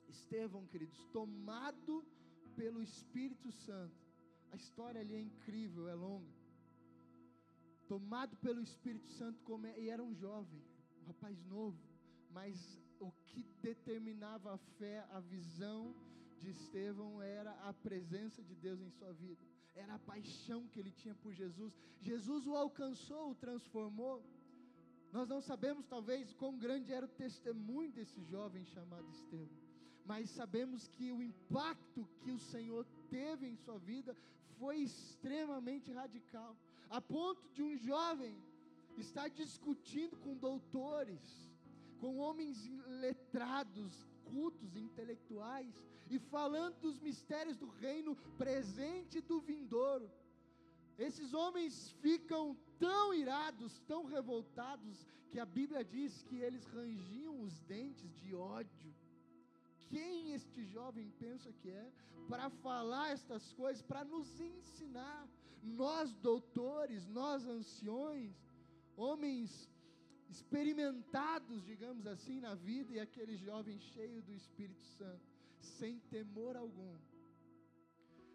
Estevão, 0.08 0.64
queridos, 0.66 1.04
tomado 1.12 2.04
pelo 2.54 2.80
Espírito 2.80 3.50
Santo. 3.50 4.00
A 4.52 4.56
história 4.56 5.00
ali 5.00 5.14
é 5.14 5.20
incrível, 5.20 5.88
é 5.88 5.94
longa. 5.94 6.32
Tomado 7.88 8.36
pelo 8.36 8.62
Espírito 8.62 9.08
Santo, 9.08 9.42
como 9.42 9.66
é, 9.66 9.76
e 9.76 9.88
era 9.88 10.04
um 10.04 10.14
jovem, 10.14 10.62
um 11.00 11.06
rapaz 11.06 11.42
novo, 11.46 11.82
mas 12.30 12.80
o 13.00 13.10
que 13.26 13.42
determinava 13.60 14.54
a 14.54 14.58
fé, 14.78 15.04
a 15.10 15.18
visão, 15.18 15.92
de 16.42 16.50
Estevão 16.50 17.22
era 17.22 17.52
a 17.68 17.72
presença 17.72 18.42
de 18.42 18.54
Deus 18.54 18.80
em 18.80 18.90
sua 18.90 19.12
vida, 19.12 19.42
era 19.74 19.94
a 19.94 19.98
paixão 19.98 20.66
que 20.68 20.78
ele 20.80 20.90
tinha 20.90 21.14
por 21.14 21.32
Jesus. 21.32 21.72
Jesus 22.00 22.46
o 22.46 22.56
alcançou, 22.56 23.30
o 23.30 23.34
transformou. 23.34 24.22
Nós 25.12 25.28
não 25.28 25.40
sabemos, 25.40 25.86
talvez, 25.86 26.32
quão 26.34 26.58
grande 26.58 26.92
era 26.92 27.06
o 27.06 27.16
testemunho 27.24 27.92
desse 27.92 28.20
jovem 28.24 28.64
chamado 28.64 29.08
Estevão, 29.10 29.48
mas 30.04 30.30
sabemos 30.30 30.88
que 30.88 31.12
o 31.12 31.22
impacto 31.22 32.08
que 32.22 32.30
o 32.30 32.38
Senhor 32.38 32.84
teve 33.08 33.46
em 33.46 33.56
sua 33.56 33.78
vida 33.78 34.16
foi 34.58 34.78
extremamente 34.78 35.92
radical, 35.92 36.56
a 36.90 37.00
ponto 37.00 37.48
de 37.50 37.62
um 37.62 37.76
jovem 37.76 38.36
estar 38.98 39.28
discutindo 39.28 40.16
com 40.18 40.36
doutores, 40.36 41.50
com 42.00 42.18
homens 42.18 42.68
letrados, 43.00 44.06
cultos, 44.32 44.76
intelectuais, 44.76 45.74
e 46.14 46.18
falando 46.34 46.76
dos 46.86 46.98
mistérios 47.08 47.56
do 47.62 47.68
reino 47.84 48.14
presente 48.42 49.18
e 49.18 49.26
do 49.30 49.38
vindouro. 49.40 50.10
Esses 50.98 51.32
homens 51.32 51.90
ficam 52.04 52.44
tão 52.78 53.14
irados, 53.14 53.80
tão 53.92 54.04
revoltados, 54.04 55.06
que 55.30 55.38
a 55.38 55.46
Bíblia 55.46 55.82
diz 55.82 56.22
que 56.28 56.36
eles 56.46 56.64
rangiam 56.66 57.40
os 57.40 57.58
dentes 57.60 58.12
de 58.20 58.34
ódio. 58.34 58.94
Quem 59.88 60.32
este 60.32 60.62
jovem 60.74 61.08
pensa 61.18 61.50
que 61.60 61.70
é 61.70 61.86
para 62.28 62.50
falar 62.66 63.10
estas 63.10 63.52
coisas, 63.54 63.82
para 63.82 64.04
nos 64.04 64.28
ensinar? 64.40 65.26
Nós, 65.62 66.12
doutores, 66.16 67.06
nós, 67.08 67.46
anciões, 67.46 68.34
homens 68.96 69.68
experimentados, 70.32 71.62
digamos 71.64 72.06
assim, 72.06 72.40
na 72.40 72.54
vida, 72.54 72.90
e 72.94 73.00
aquele 73.00 73.36
jovem 73.36 73.78
cheio 73.92 74.20
do 74.22 74.32
Espírito 74.32 74.84
Santo 74.98 75.32
sem 75.78 75.98
temor 76.14 76.56
algum, 76.56 76.96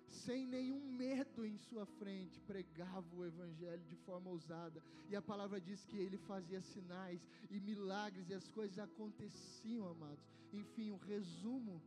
sem 0.07 0.45
nenhum 0.45 0.79
medo 0.91 1.45
em 1.45 1.57
sua 1.57 1.86
frente, 1.86 2.39
pregava 2.41 3.07
o 3.15 3.25
Evangelho 3.25 3.83
de 3.86 3.95
forma 4.05 4.29
ousada, 4.29 4.81
e 5.10 5.15
a 5.15 5.21
palavra 5.21 5.60
diz 5.60 5.83
que 5.86 5.97
ele 5.97 6.17
fazia 6.31 6.62
sinais 6.62 7.21
e 7.49 7.60
milagres, 7.60 8.29
e 8.29 8.33
as 8.33 8.47
coisas 8.49 8.77
aconteciam, 8.79 9.88
amados. 9.89 10.23
Enfim, 10.53 10.91
o 10.91 10.97
resumo 10.97 11.81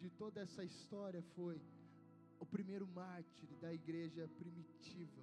de 0.00 0.10
toda 0.10 0.40
essa 0.40 0.64
história 0.64 1.22
foi 1.34 1.60
o 2.40 2.44
primeiro 2.44 2.86
mártir 2.88 3.48
da 3.60 3.72
igreja 3.72 4.28
primitiva. 4.36 5.22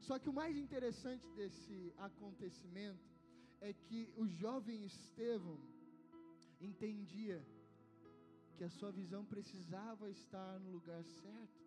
Só 0.00 0.18
que 0.18 0.28
o 0.28 0.32
mais 0.32 0.56
interessante 0.56 1.26
desse 1.36 1.92
acontecimento 1.98 3.11
é 3.68 3.72
que 3.72 4.00
o 4.16 4.26
jovem 4.26 4.84
Estevão 4.84 5.58
entendia 6.60 7.40
que 8.56 8.64
a 8.64 8.70
sua 8.70 8.90
visão 8.90 9.24
precisava 9.24 10.10
estar 10.10 10.58
no 10.60 10.72
lugar 10.72 11.02
certo, 11.04 11.60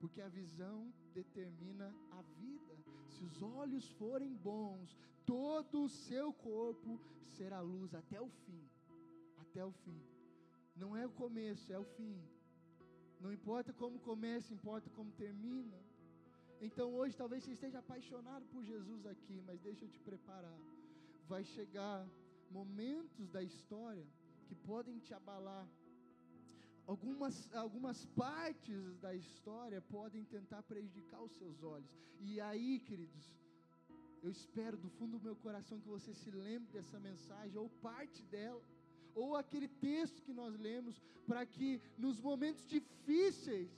porque 0.00 0.20
a 0.20 0.28
visão 0.28 0.92
determina 1.14 1.88
a 2.10 2.22
vida. 2.40 2.74
Se 3.12 3.22
os 3.24 3.40
olhos 3.42 3.88
forem 4.00 4.34
bons, 4.34 4.96
todo 5.24 5.84
o 5.84 5.88
seu 5.88 6.32
corpo 6.32 7.00
será 7.36 7.60
luz 7.60 7.94
até 7.94 8.20
o 8.20 8.28
fim. 8.28 8.62
Até 9.44 9.64
o 9.64 9.72
fim. 9.84 10.00
Não 10.76 10.96
é 10.96 11.06
o 11.06 11.10
começo, 11.22 11.72
é 11.72 11.78
o 11.78 11.84
fim. 11.84 12.16
Não 13.20 13.32
importa 13.32 13.72
como 13.72 13.98
começa, 14.00 14.52
importa 14.52 14.90
como 14.90 15.12
termina. 15.12 15.78
Então 16.60 16.92
hoje 16.94 17.16
talvez 17.16 17.44
você 17.44 17.52
esteja 17.52 17.78
apaixonado 17.78 18.44
por 18.46 18.64
Jesus 18.64 19.06
aqui, 19.06 19.40
mas 19.46 19.60
deixa 19.60 19.84
eu 19.84 19.88
te 19.88 20.00
preparar. 20.00 20.58
Vai 21.28 21.44
chegar 21.44 22.08
momentos 22.50 23.28
da 23.28 23.42
história 23.42 24.06
que 24.46 24.54
podem 24.54 24.98
te 24.98 25.12
abalar. 25.12 25.66
Algumas, 26.86 27.36
algumas 27.54 28.06
partes 28.24 28.96
da 28.98 29.14
história 29.14 29.80
podem 29.82 30.24
tentar 30.24 30.62
prejudicar 30.62 31.20
os 31.22 31.32
seus 31.32 31.62
olhos. 31.62 31.90
E 32.18 32.40
aí, 32.40 32.80
queridos, 32.80 33.26
eu 34.22 34.30
espero 34.30 34.76
do 34.84 34.88
fundo 34.88 35.18
do 35.18 35.24
meu 35.24 35.36
coração 35.36 35.80
que 35.80 35.94
você 35.96 36.14
se 36.14 36.30
lembre 36.30 36.72
dessa 36.72 36.98
mensagem, 36.98 37.58
ou 37.58 37.68
parte 37.68 38.22
dela, 38.22 38.62
ou 39.14 39.36
aquele 39.36 39.68
texto 39.68 40.22
que 40.22 40.32
nós 40.32 40.58
lemos, 40.58 40.98
para 41.26 41.44
que 41.44 41.80
nos 41.98 42.18
momentos 42.20 42.66
difíceis, 42.66 43.70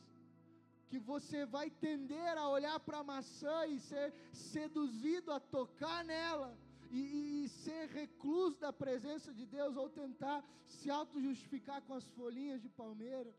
que 0.89 0.99
você 0.99 1.45
vai 1.45 1.69
tender 1.69 2.37
a 2.39 2.49
olhar 2.49 2.79
para 2.81 2.99
a 2.99 3.05
maçã 3.05 3.67
e 3.67 3.79
ser 3.79 4.13
seduzido 4.33 5.33
a 5.33 5.41
tocar 5.41 6.05
nela, 6.05 6.57
e, 6.91 7.45
e, 7.45 7.49
ser 7.49 7.89
recluso 7.89 8.59
da 8.59 8.73
presença 8.73 9.33
de 9.33 9.47
Deus, 9.47 9.77
ou 9.77 9.89
tentar 9.89 10.45
se 10.67 10.91
auto-justificar 10.91 11.81
com 11.83 11.95
as 11.95 12.05
folhinhas 12.11 12.61
de 12.61 12.69
palmeira. 12.69 13.33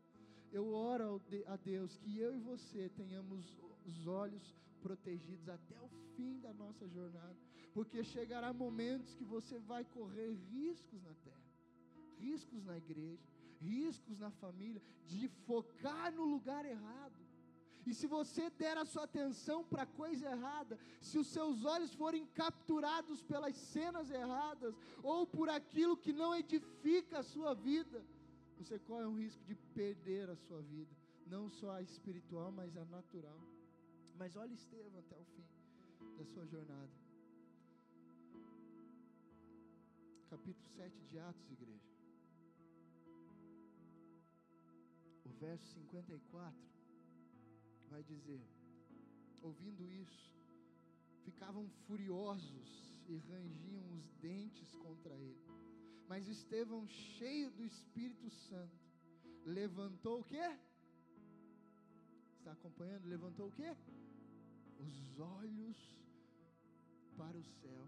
Eu 0.50 0.72
oro 0.72 1.20
a 1.46 1.56
Deus 1.56 1.96
que 1.98 2.18
eu 2.18 2.34
e 2.34 2.38
você 2.38 2.88
tenhamos 2.90 3.56
os 3.86 4.06
olhos 4.06 4.54
protegidos 4.82 5.48
até 5.48 5.80
o 5.80 5.88
fim 6.16 6.40
da 6.40 6.52
nossa 6.52 6.88
jornada, 6.88 7.36
porque 7.72 8.02
chegará 8.02 8.52
momentos 8.52 9.14
que 9.14 9.24
você 9.24 9.58
vai 9.58 9.84
correr 9.84 10.32
riscos 10.50 11.02
na 11.02 11.14
terra, 11.24 11.52
riscos 12.18 12.64
na 12.64 12.76
igreja, 12.76 13.22
riscos 13.60 14.18
na 14.18 14.30
família, 14.30 14.82
de 15.06 15.28
focar 15.46 16.12
no 16.12 16.24
lugar 16.24 16.64
errado. 16.64 17.14
E 17.86 17.92
se 17.92 18.06
você 18.06 18.48
der 18.50 18.76
a 18.78 18.84
sua 18.84 19.04
atenção 19.04 19.64
para 19.64 19.82
a 19.82 19.86
coisa 19.86 20.30
errada, 20.30 20.78
se 21.00 21.18
os 21.18 21.26
seus 21.26 21.64
olhos 21.64 21.92
forem 21.94 22.24
capturados 22.26 23.22
pelas 23.22 23.56
cenas 23.56 24.10
erradas, 24.10 24.74
ou 25.02 25.26
por 25.26 25.48
aquilo 25.48 25.96
que 25.96 26.12
não 26.12 26.34
edifica 26.34 27.18
a 27.18 27.22
sua 27.24 27.54
vida, 27.54 28.04
você 28.56 28.78
corre 28.78 29.06
o 29.06 29.18
risco 29.18 29.42
de 29.44 29.56
perder 29.74 30.30
a 30.30 30.36
sua 30.36 30.62
vida, 30.62 30.94
não 31.26 31.48
só 31.50 31.72
a 31.72 31.82
espiritual, 31.82 32.52
mas 32.52 32.76
a 32.76 32.84
natural. 32.84 33.40
Mas 34.16 34.36
olha 34.36 34.54
Estevão 34.54 34.98
até 34.98 35.16
o 35.16 35.24
fim 35.24 35.44
da 36.16 36.24
sua 36.24 36.46
jornada. 36.46 36.92
Capítulo 40.30 40.68
7 40.76 40.96
de 41.10 41.18
Atos, 41.18 41.50
igreja. 41.50 41.90
O 45.24 45.30
verso 45.40 45.66
54 45.74 46.71
vai 47.92 48.02
dizer: 48.02 48.42
Ouvindo 49.42 49.90
isso, 49.92 50.32
ficavam 51.24 51.68
furiosos 51.86 52.70
e 53.08 53.16
rangiam 53.30 53.84
os 53.96 54.10
dentes 54.26 54.74
contra 54.76 55.14
ele. 55.14 55.42
Mas 56.08 56.26
Estevão, 56.26 56.86
cheio 56.88 57.50
do 57.50 57.64
Espírito 57.64 58.30
Santo, 58.48 58.80
levantou 59.44 60.20
o 60.20 60.24
quê? 60.24 60.56
Está 62.38 62.52
acompanhando? 62.52 63.06
Levantou 63.06 63.48
o 63.48 63.52
quê? 63.52 63.76
Os 64.78 65.20
olhos 65.20 65.76
para 67.16 67.36
o 67.36 67.44
céu. 67.44 67.86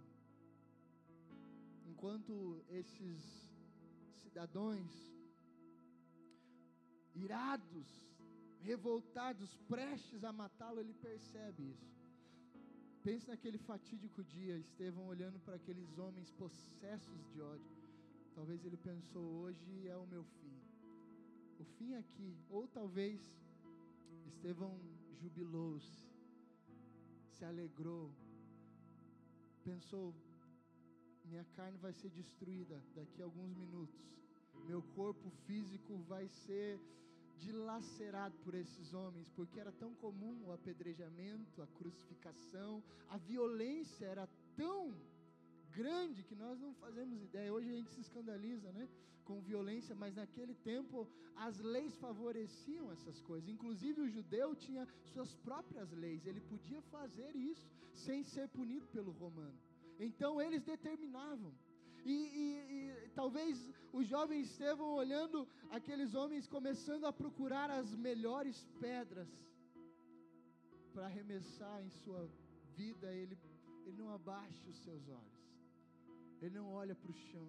Enquanto 1.86 2.62
esses 2.68 3.20
cidadãos 4.22 4.92
irados, 7.14 8.13
revoltados, 8.64 9.54
prestes 9.68 10.24
a 10.24 10.32
matá-lo, 10.32 10.80
ele 10.80 10.94
percebe 10.94 11.62
isso. 11.72 11.92
Pense 13.02 13.28
naquele 13.28 13.58
fatídico 13.58 14.24
dia, 14.24 14.56
Estevão 14.56 15.06
olhando 15.06 15.38
para 15.40 15.56
aqueles 15.56 15.98
homens 15.98 16.30
possessos 16.30 17.20
de 17.30 17.40
ódio. 17.40 17.76
Talvez 18.34 18.64
ele 18.64 18.78
pensou: 18.78 19.22
hoje 19.42 19.86
é 19.86 19.96
o 19.96 20.06
meu 20.06 20.24
fim. 20.24 20.56
O 21.60 21.64
fim 21.76 21.94
aqui. 21.94 22.30
Ou 22.48 22.66
talvez 22.66 23.20
Estevão 24.26 24.74
jubilou-se, 25.20 26.08
se 27.34 27.44
alegrou, 27.44 28.10
pensou: 29.62 30.14
minha 31.26 31.44
carne 31.56 31.76
vai 31.78 31.92
ser 31.92 32.08
destruída 32.08 32.82
daqui 32.94 33.20
a 33.20 33.26
alguns 33.26 33.54
minutos, 33.54 34.02
meu 34.66 34.82
corpo 34.94 35.28
físico 35.46 35.98
vai 36.08 36.26
ser 36.28 36.80
dilacerado 37.38 38.36
por 38.44 38.54
esses 38.54 38.92
homens, 38.94 39.28
porque 39.30 39.60
era 39.60 39.72
tão 39.72 39.94
comum 39.94 40.42
o 40.46 40.52
apedrejamento, 40.52 41.62
a 41.62 41.66
crucificação, 41.66 42.82
a 43.08 43.16
violência 43.16 44.06
era 44.06 44.28
tão 44.56 44.94
grande 45.72 46.22
que 46.22 46.34
nós 46.34 46.58
não 46.60 46.72
fazemos 46.74 47.20
ideia. 47.22 47.52
Hoje 47.52 47.68
a 47.68 47.72
gente 47.72 47.90
se 47.90 48.00
escandaliza, 48.00 48.70
né? 48.72 48.88
Com 49.24 49.40
violência, 49.40 49.94
mas 49.94 50.14
naquele 50.14 50.54
tempo 50.54 51.08
as 51.36 51.58
leis 51.58 51.96
favoreciam 51.96 52.92
essas 52.92 53.20
coisas. 53.22 53.48
Inclusive 53.48 54.00
o 54.00 54.08
judeu 54.08 54.54
tinha 54.54 54.86
suas 55.12 55.34
próprias 55.36 55.90
leis, 55.92 56.26
ele 56.26 56.40
podia 56.40 56.80
fazer 56.82 57.34
isso 57.34 57.68
sem 57.92 58.22
ser 58.22 58.48
punido 58.48 58.86
pelo 58.88 59.12
romano. 59.12 59.58
Então 59.98 60.40
eles 60.40 60.62
determinavam. 60.62 61.52
E, 62.04 62.12
e, 62.12 62.46
e, 62.76 63.08
talvez 63.14 63.70
o 63.92 64.02
jovem 64.02 64.40
Estevão 64.40 64.90
olhando 64.94 65.48
aqueles 65.70 66.14
homens 66.14 66.46
começando 66.46 67.06
a 67.06 67.12
procurar 67.12 67.70
as 67.70 67.94
melhores 67.94 68.66
pedras 68.80 69.28
para 70.92 71.06
arremessar 71.06 71.82
em 71.82 71.90
sua 71.90 72.28
vida, 72.76 73.12
ele, 73.12 73.38
ele 73.86 73.96
não 73.96 74.10
abaixa 74.12 74.68
os 74.68 74.78
seus 74.84 75.08
olhos, 75.08 75.40
ele 76.40 76.54
não 76.54 76.72
olha 76.72 76.94
para 76.94 77.10
o 77.10 77.14
chão, 77.14 77.48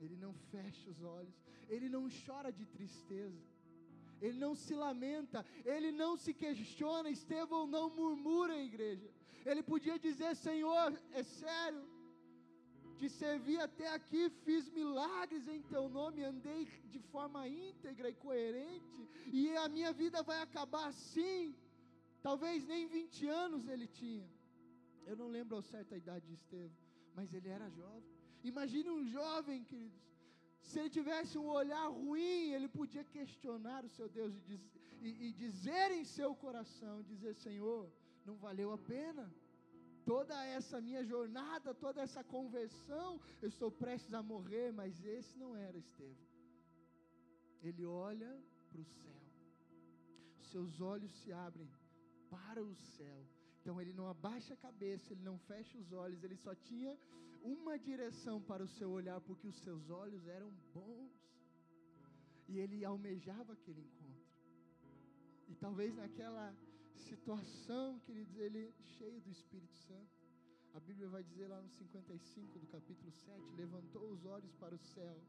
ele 0.00 0.16
não 0.16 0.32
fecha 0.50 0.90
os 0.90 1.02
olhos, 1.02 1.34
ele 1.68 1.88
não 1.88 2.08
chora 2.24 2.50
de 2.50 2.64
tristeza, 2.66 3.42
ele 4.20 4.38
não 4.38 4.54
se 4.54 4.74
lamenta, 4.74 5.44
ele 5.64 5.90
não 5.90 6.16
se 6.16 6.32
questiona. 6.32 7.10
Estevão 7.10 7.66
não 7.66 7.90
murmura, 7.90 8.56
igreja. 8.56 9.10
Ele 9.44 9.62
podia 9.62 9.98
dizer: 9.98 10.36
Senhor, 10.36 10.96
é 11.12 11.24
sério, 11.24 11.82
te 13.02 13.08
servi 13.10 13.56
até 13.58 13.86
aqui, 13.98 14.30
fiz 14.44 14.64
milagres 14.70 15.48
em 15.54 15.60
teu 15.70 15.84
nome, 15.88 16.22
andei 16.32 16.60
de 16.94 17.00
forma 17.12 17.40
íntegra 17.48 18.08
e 18.08 18.14
coerente, 18.14 19.00
e 19.40 19.56
a 19.56 19.68
minha 19.74 19.92
vida 19.92 20.22
vai 20.22 20.38
acabar 20.40 20.86
assim. 20.86 21.40
Talvez 22.26 22.64
nem 22.72 22.86
20 22.86 23.26
anos 23.44 23.66
ele 23.66 23.88
tinha. 23.88 24.28
Eu 25.04 25.16
não 25.20 25.28
lembro 25.36 25.56
ao 25.56 25.64
certo 25.72 25.94
a 25.94 26.00
idade 26.02 26.24
de 26.28 26.34
Estevão, 26.34 26.78
mas 27.16 27.34
ele 27.34 27.48
era 27.48 27.68
jovem. 27.70 28.08
Imagine 28.44 28.88
um 28.90 29.04
jovem, 29.04 29.64
queridos. 29.64 30.00
Se 30.68 30.78
ele 30.78 30.90
tivesse 30.98 31.36
um 31.36 31.48
olhar 31.60 31.86
ruim, 31.88 32.52
ele 32.56 32.68
podia 32.68 33.02
questionar 33.02 33.84
o 33.84 33.88
seu 33.96 34.08
Deus 34.08 34.32
e, 34.48 34.60
e, 35.00 35.10
e 35.26 35.32
dizer 35.32 35.90
em 35.90 36.04
seu 36.04 36.36
coração: 36.36 37.02
dizer, 37.02 37.34
Senhor, 37.34 37.90
não 38.24 38.36
valeu 38.36 38.70
a 38.72 38.78
pena 38.78 39.24
toda 40.04 40.34
essa 40.46 40.80
minha 40.80 41.04
jornada, 41.04 41.74
toda 41.74 42.00
essa 42.00 42.22
conversão, 42.24 43.20
eu 43.40 43.48
estou 43.48 43.70
prestes 43.70 44.12
a 44.14 44.22
morrer, 44.22 44.72
mas 44.72 45.04
esse 45.04 45.36
não 45.38 45.56
era 45.56 45.76
Estevão. 45.78 46.28
Ele 47.62 47.84
olha 47.84 48.32
para 48.70 48.80
o 48.80 48.84
céu, 48.84 49.22
seus 50.50 50.80
olhos 50.80 51.12
se 51.20 51.32
abrem 51.32 51.70
para 52.30 52.62
o 52.62 52.74
céu. 52.74 53.26
Então 53.60 53.80
ele 53.80 53.92
não 53.92 54.08
abaixa 54.08 54.54
a 54.54 54.56
cabeça, 54.56 55.12
ele 55.12 55.22
não 55.22 55.38
fecha 55.38 55.78
os 55.78 55.92
olhos, 55.92 56.22
ele 56.24 56.36
só 56.36 56.54
tinha 56.54 56.98
uma 57.42 57.78
direção 57.78 58.40
para 58.40 58.62
o 58.62 58.68
seu 58.68 58.90
olhar, 58.90 59.20
porque 59.20 59.46
os 59.46 59.58
seus 59.62 59.88
olhos 59.90 60.26
eram 60.26 60.50
bons. 60.74 61.12
E 62.48 62.58
ele 62.58 62.84
almejava 62.84 63.52
aquele 63.52 63.80
encontro. 63.80 64.32
E 65.48 65.54
talvez 65.54 65.94
naquela 65.94 66.54
situação, 66.98 67.98
queridos, 68.00 68.36
ele 68.36 68.74
cheio 68.98 69.20
do 69.20 69.30
Espírito 69.30 69.74
Santo. 69.74 70.22
A 70.74 70.80
Bíblia 70.80 71.08
vai 71.08 71.22
dizer 71.22 71.48
lá 71.48 71.60
no 71.60 71.68
55 71.68 72.58
do 72.58 72.66
capítulo 72.66 73.12
7: 73.12 73.40
levantou 73.56 74.10
os 74.10 74.24
olhos 74.24 74.52
para 74.54 74.74
o 74.74 74.78
céu 74.78 75.20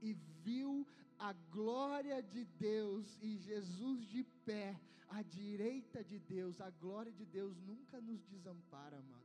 e 0.00 0.14
viu 0.44 0.86
a 1.18 1.32
glória 1.32 2.22
de 2.22 2.44
Deus 2.44 3.18
e 3.20 3.36
Jesus 3.38 4.06
de 4.08 4.24
pé 4.44 4.80
à 5.08 5.22
direita 5.22 6.02
de 6.02 6.18
Deus. 6.18 6.60
A 6.60 6.70
glória 6.70 7.12
de 7.12 7.24
Deus 7.24 7.56
nunca 7.60 8.00
nos 8.00 8.22
desampara, 8.24 8.98
amados. 8.98 9.21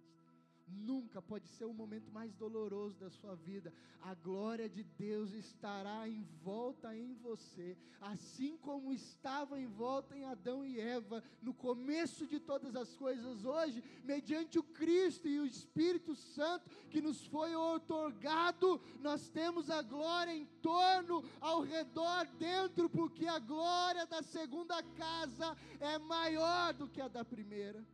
Nunca 0.68 1.22
pode 1.22 1.48
ser 1.48 1.64
o 1.64 1.74
momento 1.74 2.12
mais 2.12 2.34
doloroso 2.34 3.00
da 3.00 3.10
sua 3.10 3.36
vida. 3.36 3.74
A 4.02 4.14
glória 4.14 4.68
de 4.68 4.84
Deus 4.84 5.32
estará 5.34 6.08
em 6.10 6.22
volta 6.44 6.94
em 6.94 7.14
você, 7.14 7.78
assim 8.02 8.58
como 8.58 8.92
estava 8.92 9.60
em 9.60 9.68
volta 9.68 10.18
em 10.18 10.26
Adão 10.26 10.66
e 10.66 10.80
Eva 10.80 11.24
no 11.42 11.54
começo 11.54 12.28
de 12.28 12.38
todas 12.40 12.76
as 12.76 12.96
coisas. 12.98 13.46
Hoje, 13.46 13.82
mediante 14.04 14.60
o 14.60 14.64
Cristo 14.64 15.28
e 15.30 15.40
o 15.40 15.46
Espírito 15.46 16.16
Santo 16.16 16.70
que 16.90 17.02
nos 17.02 17.26
foi 17.28 17.56
otorgado, 17.56 18.82
nós 19.00 19.30
temos 19.30 19.70
a 19.70 19.82
glória 19.82 20.36
em 20.36 20.46
torno, 20.62 21.24
ao 21.40 21.62
redor, 21.62 22.28
dentro, 22.38 22.90
porque 22.90 23.26
a 23.26 23.40
glória 23.40 24.06
da 24.06 24.22
segunda 24.22 24.84
casa 24.84 25.56
é 25.80 25.98
maior 25.98 26.74
do 26.74 26.90
que 26.90 27.00
a 27.00 27.08
da 27.08 27.24
primeira. 27.24 27.86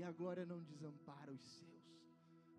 E 0.00 0.02
a 0.02 0.10
glória 0.12 0.46
não 0.46 0.62
desampara 0.62 1.30
os 1.30 1.42
seus. 1.42 1.68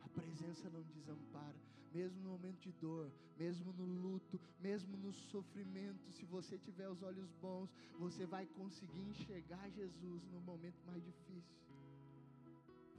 A 0.03 0.09
presença 0.09 0.69
não 0.69 0.83
desampara, 0.83 1.55
mesmo 1.91 2.21
no 2.21 2.29
momento 2.29 2.59
de 2.59 2.71
dor, 2.73 3.11
mesmo 3.35 3.73
no 3.73 3.83
luto, 3.83 4.39
mesmo 4.59 4.95
no 4.95 5.11
sofrimento. 5.11 6.11
Se 6.11 6.23
você 6.25 6.55
tiver 6.59 6.87
os 6.87 7.01
olhos 7.01 7.31
bons, 7.41 7.73
você 7.97 8.27
vai 8.27 8.45
conseguir 8.45 9.01
enxergar 9.09 9.71
Jesus 9.71 10.23
no 10.31 10.39
momento 10.41 10.85
mais 10.85 11.03
difícil. 11.03 11.57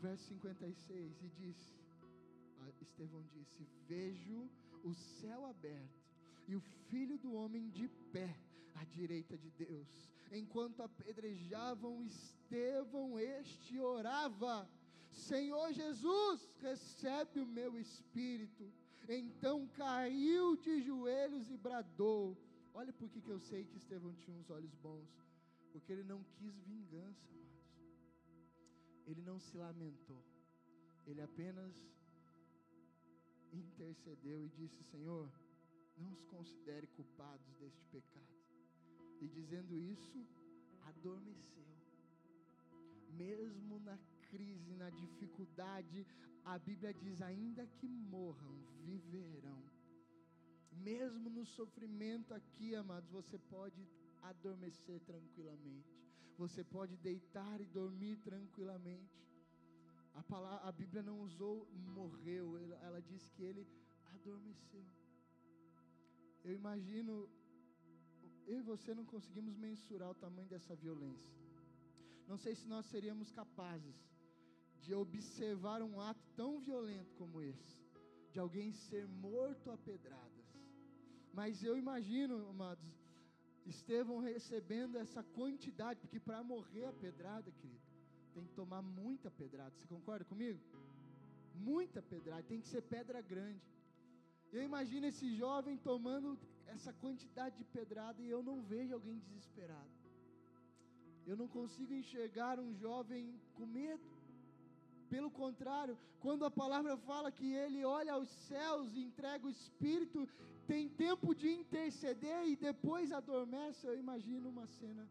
Verso 0.01 0.25
56 0.25 1.23
e 1.23 1.29
disse: 1.29 1.73
Estevão 2.81 3.23
disse: 3.33 3.65
Vejo 3.87 4.51
o 4.83 4.93
céu 4.93 5.47
aberto 5.47 6.03
e 6.49 6.57
o 6.57 6.61
filho 6.91 7.17
do 7.17 7.33
homem 7.33 7.71
de 7.71 7.87
pé 8.13 8.37
à 8.75 8.83
direita 8.87 9.39
de 9.39 9.51
Deus. 9.53 10.11
Enquanto 10.33 10.83
apedrejavam 10.83 12.03
Estevão, 12.05 13.19
este 13.19 13.79
orava: 13.79 14.69
Senhor 15.11 15.73
Jesus, 15.73 16.49
recebe 16.61 17.41
o 17.41 17.47
meu 17.47 17.79
espírito. 17.79 18.73
Então 19.09 19.67
caiu 19.69 20.57
de 20.57 20.81
joelhos 20.81 21.51
e 21.51 21.57
bradou. 21.57 22.39
Olha 22.73 22.93
por 22.93 23.11
que 23.11 23.29
eu 23.29 23.39
sei 23.39 23.67
que 23.67 23.77
Estevão 23.77 24.15
tinha 24.15 24.37
uns 24.37 24.49
olhos 24.49 24.75
bons. 24.77 25.11
Porque 25.71 25.93
ele 25.93 26.05
não 26.05 26.23
quis 26.23 26.55
vingança, 26.61 27.29
amados. 27.31 27.83
Ele 29.07 29.21
não 29.23 29.39
se 29.39 29.57
lamentou. 29.57 30.25
Ele 31.07 31.21
apenas 31.21 31.75
intercedeu 33.53 34.45
e 34.47 34.49
disse: 34.49 34.83
Senhor, 34.85 35.31
não 35.99 36.13
os 36.13 36.25
considere 36.25 36.87
culpados 36.87 37.55
deste 37.57 37.85
pecado. 37.87 38.32
E 39.23 39.29
dizendo 39.29 39.79
isso, 39.79 40.19
adormeceu. 40.91 41.71
Mesmo 43.25 43.79
na 43.89 43.97
crise, 44.31 44.75
na 44.83 44.91
dificuldade, 44.91 46.07
a 46.45 46.59
Bíblia 46.59 46.93
diz: 46.93 47.23
ainda 47.23 47.65
que 47.79 47.87
morram, 47.87 48.57
viverão. 48.85 49.63
Mesmo 50.73 51.31
no 51.31 51.45
sofrimento 51.45 52.35
aqui, 52.35 52.75
amados, 52.75 53.11
você 53.11 53.39
pode 53.39 53.87
adormecer 54.23 54.99
tranquilamente. 55.01 55.93
Você 56.39 56.65
pode 56.65 56.97
deitar 56.97 57.61
e 57.61 57.67
dormir 57.67 58.17
tranquilamente. 58.17 59.23
A, 60.15 60.23
palavra, 60.23 60.69
a 60.69 60.73
Bíblia 60.73 61.03
não 61.03 61.21
usou 61.21 61.69
morreu, 61.95 62.59
ela, 62.59 63.01
disse 63.01 63.31
que 63.33 63.43
ele 63.43 63.67
adormeceu. 64.15 64.85
Eu 66.45 66.53
imagino, 66.55 67.29
eu 68.47 68.59
e 68.59 68.63
você 68.63 68.95
não 68.95 69.05
conseguimos 69.05 69.57
mensurar 69.57 70.11
o 70.11 70.15
tamanho 70.15 70.49
dessa 70.49 70.75
violência. 70.75 71.33
Não 72.27 72.37
sei 72.37 72.55
se 72.55 72.67
nós 72.67 72.87
seríamos 72.87 73.31
capazes 73.31 73.97
de 74.81 74.95
observar 74.95 75.81
um 75.83 76.01
ato 76.01 76.25
tão 76.35 76.61
violento 76.61 77.15
como 77.15 77.41
esse, 77.41 77.79
de 78.33 78.39
alguém 78.39 78.73
ser 78.73 79.07
morto 79.07 79.71
a 79.71 79.77
pedradas. 79.77 80.47
Mas 81.33 81.63
eu 81.63 81.77
imagino, 81.77 82.49
amados, 82.49 82.91
Estevão 83.65 84.19
recebendo 84.19 84.99
essa 84.99 85.23
quantidade, 85.23 86.01
porque 86.01 86.19
para 86.19 86.43
morrer 86.43 86.85
a 86.87 86.93
pedrada, 86.93 87.51
querido, 87.53 87.81
tem 88.35 88.45
que 88.45 88.55
tomar 88.55 88.83
muita 88.83 89.31
pedrada. 89.31 89.71
Você 89.77 89.87
concorda 89.87 90.25
comigo? 90.25 90.61
Muita 91.55 92.03
pedrada, 92.03 92.43
tem 92.43 92.61
que 92.61 92.69
ser 92.69 92.83
pedra 92.83 93.21
grande. 93.21 93.63
Eu 94.53 94.63
imagino 94.63 95.07
esse 95.07 95.35
jovem 95.37 95.77
tomando 95.79 96.39
essa 96.67 96.93
quantidade 96.93 97.57
de 97.57 97.65
pedrada 97.65 98.21
e 98.23 98.29
eu 98.29 98.43
não 98.43 98.63
vejo 98.63 98.95
alguém 98.95 99.19
desesperado. 99.19 99.91
Eu 101.27 101.37
não 101.37 101.47
consigo 101.47 101.93
enxergar 101.95 102.59
um 102.59 102.75
jovem 102.75 103.35
com 103.55 103.67
medo. 103.67 104.07
Pelo 105.09 105.31
contrário, 105.31 105.97
quando 106.21 106.45
a 106.45 106.51
palavra 106.51 106.97
fala 106.97 107.31
que 107.31 107.53
ele 107.53 107.85
olha 107.85 108.15
aos 108.15 108.29
céus 108.49 108.95
e 108.95 109.05
entrega 109.05 109.47
o 109.47 109.51
espírito, 109.51 110.29
tem 110.67 110.89
tempo 110.89 111.35
de 111.35 111.49
interceder 111.53 112.49
e 112.49 112.57
depois 112.57 113.13
adormece, 113.13 113.87
eu 113.87 113.97
imagino 113.97 114.49
uma 114.49 114.67
cena 114.67 115.09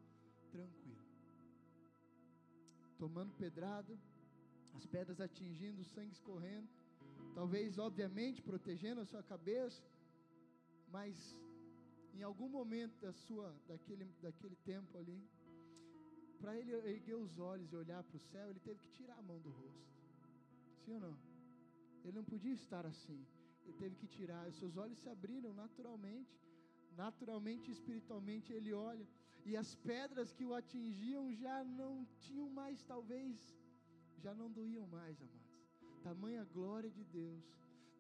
tranquila. 0.52 1.06
Tomando 2.98 3.32
pedrada, 3.34 3.98
as 4.74 4.86
pedras 4.86 5.22
atingindo, 5.22 5.82
o 5.82 5.86
sangue 5.86 6.14
escorrendo 6.14 6.68
Talvez, 7.34 7.78
obviamente, 7.78 8.42
protegendo 8.42 9.02
a 9.02 9.06
sua 9.06 9.24
cabeça, 9.24 9.82
mas 10.92 11.38
em 12.14 12.24
algum 12.24 12.50
momento 12.50 13.00
da 13.00 13.12
sua, 13.14 13.56
daquele, 13.68 14.06
daquele 14.22 14.56
tempo 14.58 14.98
ali, 14.98 15.20
para 16.40 16.56
ele 16.58 16.72
erguer 16.94 17.16
os 17.16 17.38
olhos 17.40 17.72
e 17.72 17.76
olhar 17.76 18.04
para 18.04 18.18
o 18.18 18.20
céu, 18.20 18.50
ele 18.50 18.60
teve 18.60 18.80
que 18.80 18.92
tirar 18.92 19.18
a 19.18 19.22
mão 19.22 19.40
do 19.40 19.50
rosto. 19.50 19.90
Sim 20.84 20.94
ou 20.94 21.00
não? 21.00 21.18
Ele 22.04 22.18
não 22.20 22.24
podia 22.24 22.54
estar 22.54 22.86
assim. 22.86 23.20
Ele 23.64 23.78
teve 23.78 23.96
que 23.96 24.08
tirar. 24.08 24.48
Os 24.48 24.56
seus 24.56 24.76
olhos 24.76 24.98
se 24.98 25.08
abriram 25.08 25.54
naturalmente. 25.54 26.36
Naturalmente 26.98 27.70
espiritualmente 27.72 28.52
ele 28.52 28.74
olha. 28.74 29.08
E 29.46 29.56
as 29.56 29.76
pedras 29.76 30.34
que 30.34 30.44
o 30.44 30.56
atingiam 30.56 31.32
já 31.34 31.64
não 31.64 32.06
tinham 32.20 32.50
mais, 32.50 32.84
talvez, 32.84 33.56
já 34.18 34.34
não 34.34 34.50
doíam 34.52 34.88
mais, 34.88 35.22
amado 35.22 35.42
tamanha 36.02 36.44
glória 36.46 36.90
de 36.90 37.04
Deus, 37.04 37.44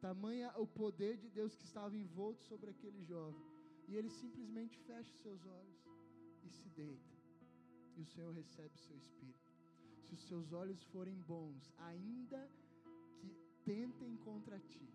tamanha 0.02 0.52
o 0.58 0.66
poder 0.66 1.16
de 1.18 1.30
Deus 1.30 1.56
que 1.56 1.64
estava 1.64 1.96
envolto 1.96 2.42
sobre 2.44 2.72
aquele 2.72 3.02
jovem. 3.04 3.42
E 3.88 3.96
ele 3.96 4.10
simplesmente 4.10 4.78
fecha 4.80 5.14
os 5.14 5.22
seus 5.22 5.46
olhos 5.46 5.80
e 6.44 6.50
se 6.50 6.68
deita. 6.70 7.16
E 7.96 8.02
o 8.02 8.06
Senhor 8.06 8.34
recebe 8.34 8.74
o 8.76 8.80
seu 8.80 8.98
espírito. 8.98 9.52
Se 10.04 10.14
os 10.14 10.24
seus 10.28 10.52
olhos 10.52 10.84
forem 10.86 11.18
bons, 11.22 11.72
ainda 11.78 12.50
que 13.20 13.30
tentem 13.64 14.16
contra 14.18 14.60
ti, 14.60 14.90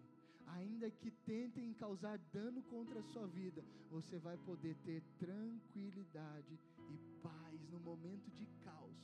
ainda 0.47 0.91
que 0.91 1.11
tentem 1.11 1.73
causar 1.75 2.19
dano 2.33 2.63
contra 2.65 2.99
a 3.01 3.03
sua 3.13 3.27
vida, 3.27 3.63
você 3.91 4.19
vai 4.19 4.37
poder 4.39 4.75
ter 4.85 5.03
tranquilidade 5.19 6.59
e 6.91 6.99
paz 7.23 7.69
no 7.71 7.81
momento 7.81 8.31
de 8.33 8.47
caos, 8.65 8.97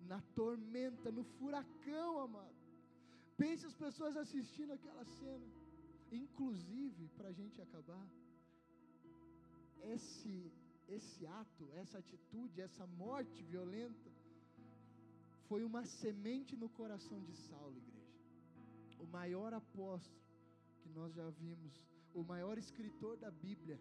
na 0.00 0.20
tormenta, 0.34 1.10
no 1.10 1.24
furacão, 1.24 2.20
amado. 2.20 2.63
Pense 3.36 3.66
as 3.66 3.74
pessoas 3.74 4.16
assistindo 4.16 4.72
aquela 4.72 5.04
cena. 5.04 5.46
Inclusive, 6.12 7.08
para 7.16 7.28
a 7.28 7.32
gente 7.32 7.60
acabar, 7.60 8.06
esse, 9.94 10.52
esse 10.88 11.26
ato, 11.26 11.68
essa 11.74 11.98
atitude, 11.98 12.60
essa 12.60 12.86
morte 12.86 13.42
violenta, 13.42 14.10
foi 15.48 15.62
uma 15.64 15.84
semente 15.84 16.56
no 16.56 16.68
coração 16.68 17.20
de 17.22 17.34
Saulo, 17.48 17.76
igreja. 17.76 18.14
O 18.98 19.06
maior 19.06 19.52
apóstolo 19.52 20.22
que 20.80 20.88
nós 20.90 21.12
já 21.14 21.28
vimos, 21.30 21.74
o 22.14 22.22
maior 22.22 22.56
escritor 22.56 23.16
da 23.16 23.30
Bíblia 23.30 23.78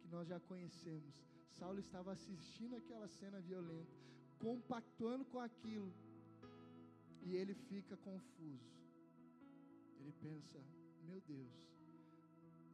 que 0.00 0.08
nós 0.08 0.26
já 0.28 0.40
conhecemos. 0.40 1.14
Saulo 1.58 1.80
estava 1.80 2.12
assistindo 2.12 2.76
aquela 2.76 3.08
cena 3.08 3.40
violenta, 3.40 3.92
compactuando 4.38 5.24
com 5.26 5.38
aquilo 5.38 5.92
e 7.22 7.36
ele 7.36 7.54
fica 7.54 7.96
confuso. 7.96 8.70
Ele 10.00 10.12
pensa: 10.20 10.58
meu 11.08 11.20
Deus, 11.26 11.52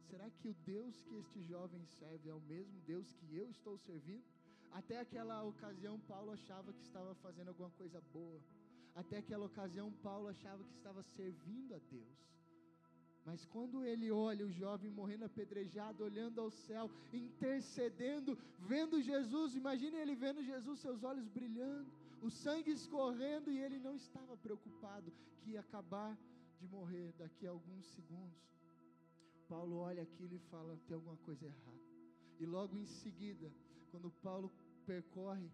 será 0.09 0.29
que 0.29 0.47
o 0.47 0.55
Deus 0.65 1.01
que 1.01 1.15
este 1.15 1.41
jovem 1.43 1.83
serve 1.99 2.29
é 2.29 2.33
o 2.33 2.41
mesmo 2.41 2.79
Deus 2.85 3.11
que 3.11 3.35
eu 3.35 3.49
estou 3.49 3.77
servindo? 3.77 4.23
Até 4.71 4.99
aquela 4.99 5.43
ocasião, 5.43 5.99
Paulo 6.01 6.31
achava 6.31 6.73
que 6.73 6.81
estava 6.81 7.15
fazendo 7.15 7.49
alguma 7.49 7.69
coisa 7.71 8.01
boa. 8.13 8.41
Até 8.95 9.17
aquela 9.17 9.45
ocasião, 9.45 9.91
Paulo 10.03 10.27
achava 10.27 10.63
que 10.63 10.73
estava 10.73 11.01
servindo 11.15 11.73
a 11.75 11.79
Deus. 11.91 12.17
Mas 13.27 13.45
quando 13.53 13.83
ele 13.83 14.09
olha 14.09 14.45
o 14.45 14.51
jovem 14.51 14.89
morrendo 14.89 15.25
apedrejado, 15.25 16.03
olhando 16.03 16.39
ao 16.39 16.49
céu, 16.49 16.89
intercedendo, 17.11 18.37
vendo 18.71 19.01
Jesus, 19.01 19.53
imagine 19.53 19.97
ele 19.97 20.15
vendo 20.15 20.41
Jesus, 20.51 20.79
seus 20.79 21.03
olhos 21.03 21.27
brilhando, 21.27 21.91
o 22.21 22.29
sangue 22.29 22.71
escorrendo, 22.71 23.51
e 23.51 23.59
ele 23.59 23.79
não 23.79 23.95
estava 23.95 24.35
preocupado 24.37 25.11
que 25.41 25.51
ia 25.51 25.59
acabar 25.59 26.17
de 26.59 26.67
morrer 26.67 27.13
daqui 27.17 27.45
a 27.45 27.51
alguns 27.51 27.85
segundos. 27.87 28.41
Paulo 29.47 29.77
olha 29.77 30.03
aquilo 30.03 30.35
e 30.35 30.39
fala: 30.39 30.77
tem 30.87 30.95
alguma 30.95 31.17
coisa 31.17 31.45
errada. 31.45 31.81
E 32.39 32.45
logo 32.45 32.75
em 32.75 32.85
seguida, 32.85 33.51
quando 33.91 34.11
Paulo 34.11 34.51
percorre 34.85 35.49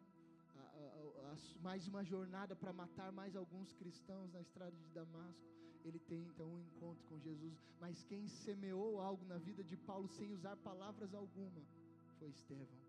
a, 0.55 0.59
a, 0.59 1.31
a, 1.31 1.37
mais 1.61 1.87
uma 1.87 2.03
jornada 2.03 2.55
para 2.55 2.73
matar 2.73 3.11
mais 3.11 3.35
alguns 3.35 3.73
cristãos 3.73 4.31
na 4.31 4.41
estrada 4.41 4.75
de 4.75 4.89
Damasco. 4.89 5.53
Ele 5.83 5.99
tem 5.99 6.23
então 6.23 6.47
um 6.47 6.61
encontro 6.61 7.03
com 7.09 7.19
Jesus. 7.19 7.59
Mas 7.79 8.03
quem 8.05 8.27
semeou 8.27 9.01
algo 9.01 9.25
na 9.25 9.37
vida 9.37 9.63
de 9.63 9.75
Paulo 9.75 10.07
sem 10.07 10.31
usar 10.31 10.55
palavras 10.57 11.13
alguma 11.13 11.61
foi 12.19 12.29
Estevão, 12.29 12.79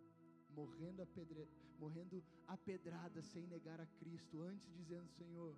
morrendo, 0.54 1.02
a 1.02 1.06
pedre, 1.06 1.48
morrendo 1.78 2.22
apedrada 2.46 3.22
sem 3.22 3.46
negar 3.46 3.80
a 3.80 3.86
Cristo, 3.86 4.42
antes 4.42 4.70
dizendo: 4.72 5.08
Senhor, 5.10 5.56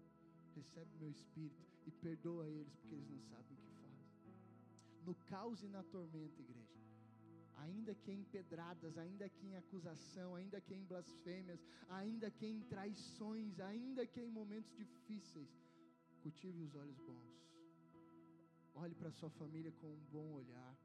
recebe 0.55 0.91
meu 0.99 1.11
espírito 1.11 1.65
e 1.87 1.91
perdoa 1.91 2.49
eles, 2.49 2.75
porque 2.77 2.95
eles 2.95 3.09
não 3.09 3.21
sabem 3.21 3.57
o 3.57 3.61
que 3.61 3.71
fazem. 3.81 4.07
No 5.05 5.15
caos 5.27 5.63
e 5.63 5.69
na 5.69 5.83
tormenta, 5.85 6.41
igreja 6.41 6.77
ainda 7.57 7.95
que 7.95 8.13
em 8.13 8.25
pedradas, 8.25 8.99
ainda 8.99 9.29
que 9.29 9.47
em 9.47 9.57
acusação, 9.57 10.35
ainda 10.35 10.61
que 10.61 10.75
em 10.75 10.85
blasfêmias, 10.85 11.61
ainda 11.89 12.31
que 12.31 12.47
em 12.47 12.61
traições, 12.61 13.59
ainda 13.61 14.07
que 14.07 14.21
em 14.21 14.31
momentos 14.31 14.75
difíceis, 14.77 15.49
cultive 16.23 16.63
os 16.63 16.75
olhos 16.75 16.99
bons. 16.99 17.37
Olhe 18.75 18.95
para 18.95 19.11
sua 19.11 19.31
família 19.31 19.73
com 19.73 19.87
um 19.87 20.05
bom 20.13 20.33
olhar. 20.33 20.77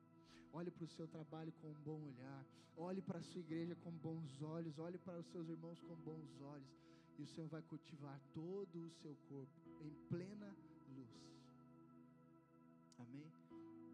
Olhe 0.53 0.69
para 0.69 0.83
o 0.83 0.87
seu 0.87 1.07
trabalho 1.07 1.51
com 1.61 1.67
um 1.67 1.81
bom 1.85 2.01
olhar. 2.07 2.45
Olhe 2.75 3.01
para 3.01 3.19
a 3.19 3.23
sua 3.23 3.39
igreja 3.39 3.75
com 3.75 3.91
bons 3.91 4.41
olhos. 4.41 4.77
Olhe 4.79 4.97
para 4.97 5.19
os 5.19 5.27
seus 5.27 5.47
irmãos 5.47 5.79
com 5.81 5.95
bons 5.95 6.41
olhos. 6.41 6.69
E 7.17 7.23
o 7.23 7.27
Senhor 7.27 7.47
vai 7.47 7.61
cultivar 7.61 8.19
todo 8.33 8.87
o 8.87 8.91
seu 9.01 9.15
corpo 9.29 9.51
em 9.81 9.91
pleno 10.09 10.53